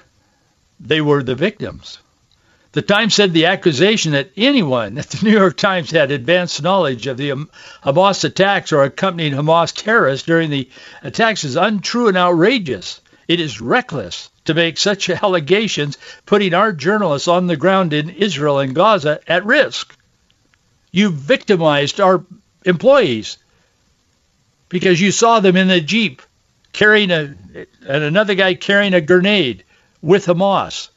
they 0.80 1.00
were 1.00 1.22
the 1.22 1.34
victims. 1.34 1.98
The 2.72 2.82
Times 2.82 3.16
said 3.16 3.32
the 3.32 3.46
accusation 3.46 4.12
that 4.12 4.30
anyone 4.36 4.96
at 4.96 5.10
the 5.10 5.24
New 5.24 5.32
York 5.32 5.56
Times 5.56 5.90
had 5.90 6.12
advanced 6.12 6.62
knowledge 6.62 7.08
of 7.08 7.16
the 7.16 7.30
Hamas 7.84 8.22
attacks 8.22 8.72
or 8.72 8.84
accompanied 8.84 9.32
Hamas 9.32 9.74
terrorists 9.74 10.24
during 10.24 10.50
the 10.50 10.68
attacks 11.02 11.42
is 11.42 11.56
untrue 11.56 12.08
and 12.08 12.16
outrageous. 12.16 13.00
It 13.30 13.38
is 13.38 13.60
reckless 13.60 14.28
to 14.46 14.54
make 14.54 14.76
such 14.76 15.08
allegations, 15.22 15.96
putting 16.26 16.52
our 16.52 16.72
journalists 16.72 17.28
on 17.28 17.46
the 17.46 17.56
ground 17.56 17.92
in 17.92 18.10
Israel 18.10 18.58
and 18.58 18.74
Gaza 18.74 19.20
at 19.24 19.46
risk. 19.46 19.96
You 20.90 21.10
victimized 21.10 22.00
our 22.00 22.24
employees 22.64 23.38
because 24.68 25.00
you 25.00 25.12
saw 25.12 25.38
them 25.38 25.56
in 25.56 25.70
a 25.70 25.80
jeep 25.80 26.22
carrying 26.72 27.12
a 27.12 27.36
and 27.86 28.02
another 28.02 28.34
guy 28.34 28.54
carrying 28.54 28.94
a 28.94 29.00
grenade 29.00 29.62
with 30.02 30.26
Hamas. 30.26 30.88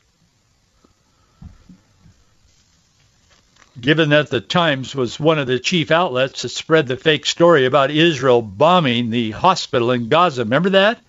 Given 3.80 4.10
that 4.10 4.32
the 4.32 4.42
Times 4.42 4.96
was 4.96 5.20
one 5.20 5.38
of 5.38 5.46
the 5.46 5.60
chief 5.60 5.92
outlets 5.92 6.42
that 6.42 6.50
spread 6.50 6.88
the 6.88 6.98
fake 6.98 7.28
story 7.28 7.68
about 7.68 7.92
Israel 7.92 8.42
bombing 8.42 9.12
the 9.12 9.30
hospital 9.30 9.92
in 9.92 10.10
Gaza, 10.10 10.46
remember 10.46 10.72
that? 10.72 11.00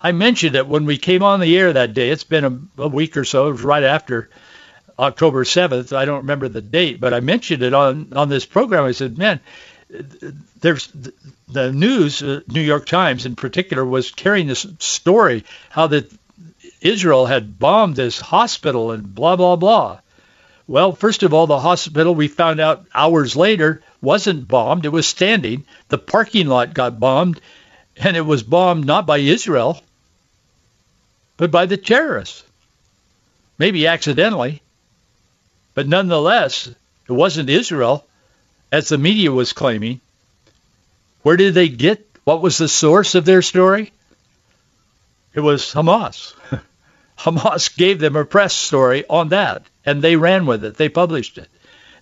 I 0.00 0.12
mentioned 0.12 0.56
it 0.56 0.66
when 0.66 0.84
we 0.84 0.98
came 0.98 1.22
on 1.22 1.40
the 1.40 1.56
air 1.56 1.72
that 1.72 1.94
day. 1.94 2.10
It's 2.10 2.24
been 2.24 2.44
a, 2.44 2.82
a 2.82 2.88
week 2.88 3.16
or 3.16 3.24
so. 3.24 3.48
It 3.48 3.52
was 3.52 3.62
right 3.62 3.82
after 3.82 4.28
October 4.98 5.44
7th. 5.44 5.94
I 5.94 6.04
don't 6.04 6.22
remember 6.22 6.48
the 6.48 6.62
date, 6.62 7.00
but 7.00 7.14
I 7.14 7.20
mentioned 7.20 7.62
it 7.62 7.74
on, 7.74 8.12
on 8.14 8.28
this 8.28 8.46
program. 8.46 8.84
I 8.84 8.92
said, 8.92 9.18
man, 9.18 9.40
there's 10.60 10.88
the 11.48 11.72
news, 11.72 12.22
uh, 12.22 12.40
New 12.48 12.60
York 12.60 12.86
Times 12.86 13.26
in 13.26 13.36
particular, 13.36 13.84
was 13.84 14.10
carrying 14.10 14.46
this 14.46 14.66
story 14.78 15.44
how 15.70 15.86
that 15.88 16.12
Israel 16.80 17.26
had 17.26 17.58
bombed 17.58 17.96
this 17.96 18.20
hospital 18.20 18.90
and 18.90 19.14
blah 19.14 19.36
blah 19.36 19.56
blah. 19.56 20.00
Well, 20.66 20.92
first 20.92 21.22
of 21.22 21.32
all, 21.32 21.46
the 21.46 21.60
hospital 21.60 22.14
we 22.14 22.28
found 22.28 22.58
out 22.58 22.86
hours 22.92 23.36
later 23.36 23.82
wasn't 24.00 24.48
bombed; 24.48 24.84
it 24.84 24.90
was 24.90 25.06
standing. 25.06 25.64
The 25.88 25.98
parking 25.98 26.48
lot 26.48 26.74
got 26.74 26.98
bombed, 26.98 27.40
and 27.96 28.16
it 28.16 28.26
was 28.26 28.42
bombed 28.42 28.86
not 28.86 29.06
by 29.06 29.18
Israel, 29.18 29.80
but 31.36 31.50
by 31.50 31.66
the 31.66 31.76
terrorists. 31.76 32.42
Maybe 33.58 33.86
accidentally, 33.86 34.62
but 35.74 35.88
nonetheless, 35.88 36.68
it 37.08 37.12
wasn't 37.12 37.50
Israel, 37.50 38.06
as 38.72 38.88
the 38.88 38.98
media 38.98 39.30
was 39.30 39.52
claiming. 39.52 40.00
Where 41.22 41.36
did 41.36 41.54
they 41.54 41.68
get? 41.68 42.06
What 42.24 42.42
was 42.42 42.58
the 42.58 42.68
source 42.68 43.14
of 43.14 43.24
their 43.24 43.42
story? 43.42 43.92
It 45.34 45.40
was 45.40 45.72
Hamas. 45.72 46.34
Hamas 47.18 47.76
gave 47.76 47.98
them 47.98 48.16
a 48.16 48.24
press 48.24 48.54
story 48.54 49.04
on 49.08 49.28
that, 49.30 49.62
and 49.84 50.02
they 50.02 50.16
ran 50.16 50.46
with 50.46 50.64
it. 50.64 50.76
They 50.76 50.88
published 50.88 51.38
it. 51.38 51.48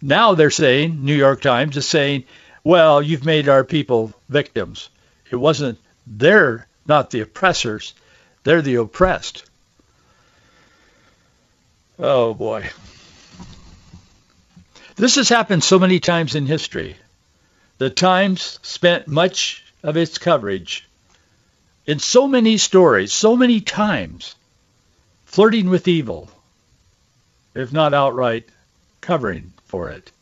Now 0.00 0.34
they're 0.34 0.50
saying, 0.50 1.04
New 1.04 1.14
York 1.14 1.40
Times 1.40 1.76
is 1.76 1.86
saying, 1.86 2.24
well, 2.62 3.02
you've 3.02 3.24
made 3.24 3.48
our 3.48 3.64
people 3.64 4.12
victims. 4.28 4.88
It 5.30 5.36
wasn't, 5.36 5.78
they're 6.06 6.66
not 6.86 7.10
the 7.10 7.20
oppressors, 7.20 7.94
they're 8.44 8.62
the 8.62 8.76
oppressed. 8.76 9.44
Oh 11.98 12.34
boy. 12.34 12.70
This 14.96 15.16
has 15.16 15.28
happened 15.28 15.64
so 15.64 15.78
many 15.78 15.98
times 15.98 16.34
in 16.34 16.46
history. 16.46 16.96
The 17.78 17.90
Times 17.90 18.60
spent 18.62 19.08
much 19.08 19.64
of 19.82 19.96
its 19.96 20.18
coverage 20.18 20.86
in 21.86 21.98
so 21.98 22.28
many 22.28 22.56
stories, 22.56 23.12
so 23.12 23.36
many 23.36 23.60
times, 23.60 24.36
flirting 25.24 25.68
with 25.68 25.88
evil, 25.88 26.30
if 27.54 27.72
not 27.72 27.92
outright 27.92 28.48
covering 29.00 29.52
for 29.66 29.90
it 29.90 30.12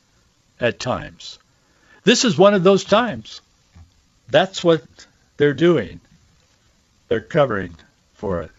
at 0.59 0.81
times. 0.81 1.39
This 2.05 2.25
is 2.25 2.39
one 2.39 2.55
of 2.55 2.65
those 2.65 2.85
times. 2.85 3.43
That's 4.29 4.65
what 4.65 4.83
they're 5.37 5.55
doing. 5.55 6.01
They're 7.09 7.21
covering 7.21 7.77
for 8.23 8.43
it. 8.43 8.53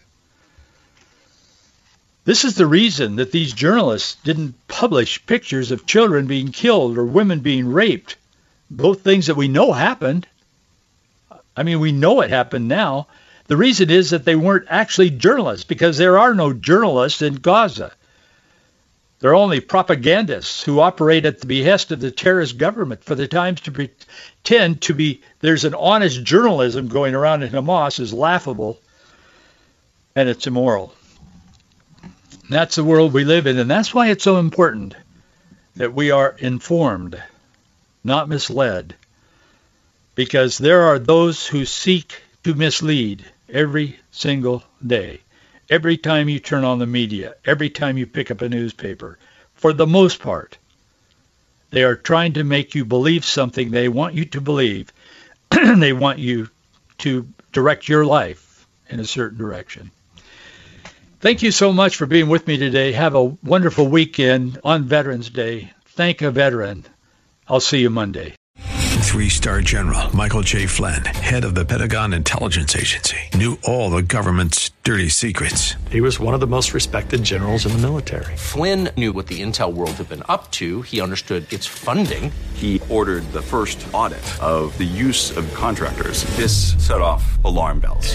This 2.26 2.44
is 2.44 2.54
the 2.54 2.66
reason 2.66 3.16
that 3.16 3.32
these 3.32 3.54
journalists 3.54 4.16
didn't 4.22 4.68
publish 4.68 5.24
pictures 5.24 5.70
of 5.70 5.86
children 5.86 6.26
being 6.26 6.52
killed 6.52 6.98
or 6.98 7.04
women 7.06 7.40
being 7.40 7.72
raped 7.72 8.16
both 8.68 9.00
things 9.00 9.28
that 9.28 9.36
we 9.36 9.48
know 9.48 9.72
happened. 9.72 10.26
I 11.56 11.62
mean, 11.62 11.80
we 11.80 11.92
know 11.92 12.20
it 12.20 12.28
happened 12.28 12.68
now. 12.68 13.06
The 13.46 13.56
reason 13.56 13.88
is 13.88 14.10
that 14.10 14.26
they 14.26 14.36
weren't 14.36 14.66
actually 14.68 15.08
journalists 15.08 15.64
because 15.64 15.96
there 15.96 16.18
are 16.18 16.34
no 16.34 16.52
journalists 16.52 17.22
in 17.22 17.36
Gaza. 17.36 17.92
They're 19.20 19.34
only 19.34 19.60
propagandists 19.60 20.62
who 20.62 20.80
operate 20.80 21.24
at 21.24 21.40
the 21.40 21.46
behest 21.46 21.90
of 21.90 22.00
the 22.00 22.10
terrorist 22.10 22.58
government 22.58 23.02
for 23.02 23.14
the 23.14 23.28
Times 23.28 23.62
to 23.62 23.72
pretend 23.72 24.82
to 24.82 24.92
be 24.92 25.22
there's 25.40 25.64
an 25.64 25.74
honest 25.74 26.22
journalism 26.22 26.88
going 26.88 27.14
around 27.14 27.42
in 27.42 27.48
Hamas 27.48 27.98
is 27.98 28.12
laughable 28.12 28.78
and 30.16 30.28
it's 30.28 30.46
immoral. 30.46 30.94
That's 32.48 32.76
the 32.76 32.84
world 32.84 33.12
we 33.12 33.24
live 33.24 33.48
in, 33.48 33.58
and 33.58 33.68
that's 33.68 33.92
why 33.92 34.10
it's 34.10 34.22
so 34.22 34.38
important 34.38 34.94
that 35.74 35.92
we 35.92 36.12
are 36.12 36.36
informed 36.38 37.20
not 38.04 38.28
misled, 38.28 38.94
because 40.14 40.58
there 40.58 40.82
are 40.82 41.00
those 41.00 41.46
who 41.46 41.64
seek 41.64 42.22
to 42.44 42.54
mislead 42.54 43.24
every 43.48 43.98
single 44.12 44.62
day. 44.86 45.18
Every 45.68 45.96
time 45.96 46.28
you 46.28 46.38
turn 46.38 46.62
on 46.62 46.78
the 46.78 46.86
media, 46.86 47.34
every 47.44 47.70
time 47.70 47.98
you 47.98 48.06
pick 48.06 48.30
up 48.30 48.42
a 48.42 48.48
newspaper, 48.48 49.18
for 49.54 49.72
the 49.72 49.86
most 49.86 50.20
part, 50.20 50.58
they 51.70 51.82
are 51.82 51.96
trying 51.96 52.34
to 52.34 52.44
make 52.44 52.76
you 52.76 52.84
believe 52.84 53.24
something 53.24 53.70
they 53.70 53.88
want 53.88 54.14
you 54.14 54.26
to 54.26 54.40
believe. 54.40 54.92
they 55.50 55.92
want 55.92 56.20
you 56.20 56.50
to 56.98 57.26
direct 57.50 57.88
your 57.88 58.04
life 58.04 58.64
in 58.88 59.00
a 59.00 59.04
certain 59.04 59.38
direction. 59.38 59.90
Thank 61.24 61.42
you 61.42 61.52
so 61.52 61.72
much 61.72 61.96
for 61.96 62.04
being 62.04 62.28
with 62.28 62.46
me 62.46 62.58
today. 62.58 62.92
Have 62.92 63.14
a 63.14 63.24
wonderful 63.24 63.88
weekend 63.88 64.60
on 64.62 64.84
Veterans 64.84 65.30
Day. 65.30 65.70
Thank 65.86 66.20
a 66.20 66.30
veteran. 66.30 66.84
I'll 67.48 67.60
see 67.60 67.78
you 67.78 67.88
Monday. 67.88 68.34
Three 68.58 69.30
star 69.30 69.62
general 69.62 70.14
Michael 70.14 70.42
J. 70.42 70.66
Flynn, 70.66 71.02
head 71.02 71.46
of 71.46 71.54
the 71.54 71.64
Pentagon 71.64 72.12
Intelligence 72.12 72.76
Agency, 72.76 73.16
knew 73.32 73.56
all 73.64 73.88
the 73.88 74.02
government's 74.02 74.70
dirty 74.82 75.08
secrets. 75.08 75.76
He 75.90 76.02
was 76.02 76.20
one 76.20 76.34
of 76.34 76.40
the 76.40 76.46
most 76.46 76.74
respected 76.74 77.22
generals 77.22 77.64
in 77.64 77.72
the 77.72 77.78
military. 77.78 78.36
Flynn 78.36 78.90
knew 78.98 79.14
what 79.14 79.28
the 79.28 79.40
intel 79.40 79.72
world 79.72 79.92
had 79.92 80.10
been 80.10 80.24
up 80.28 80.50
to, 80.50 80.82
he 80.82 81.00
understood 81.00 81.50
its 81.50 81.64
funding. 81.64 82.30
He 82.52 82.82
ordered 82.90 83.24
the 83.32 83.40
first 83.40 83.86
audit 83.94 84.42
of 84.42 84.76
the 84.76 84.84
use 84.84 85.34
of 85.34 85.52
contractors. 85.54 86.24
This 86.36 86.74
set 86.86 87.00
off 87.00 87.42
alarm 87.42 87.80
bells. 87.80 88.14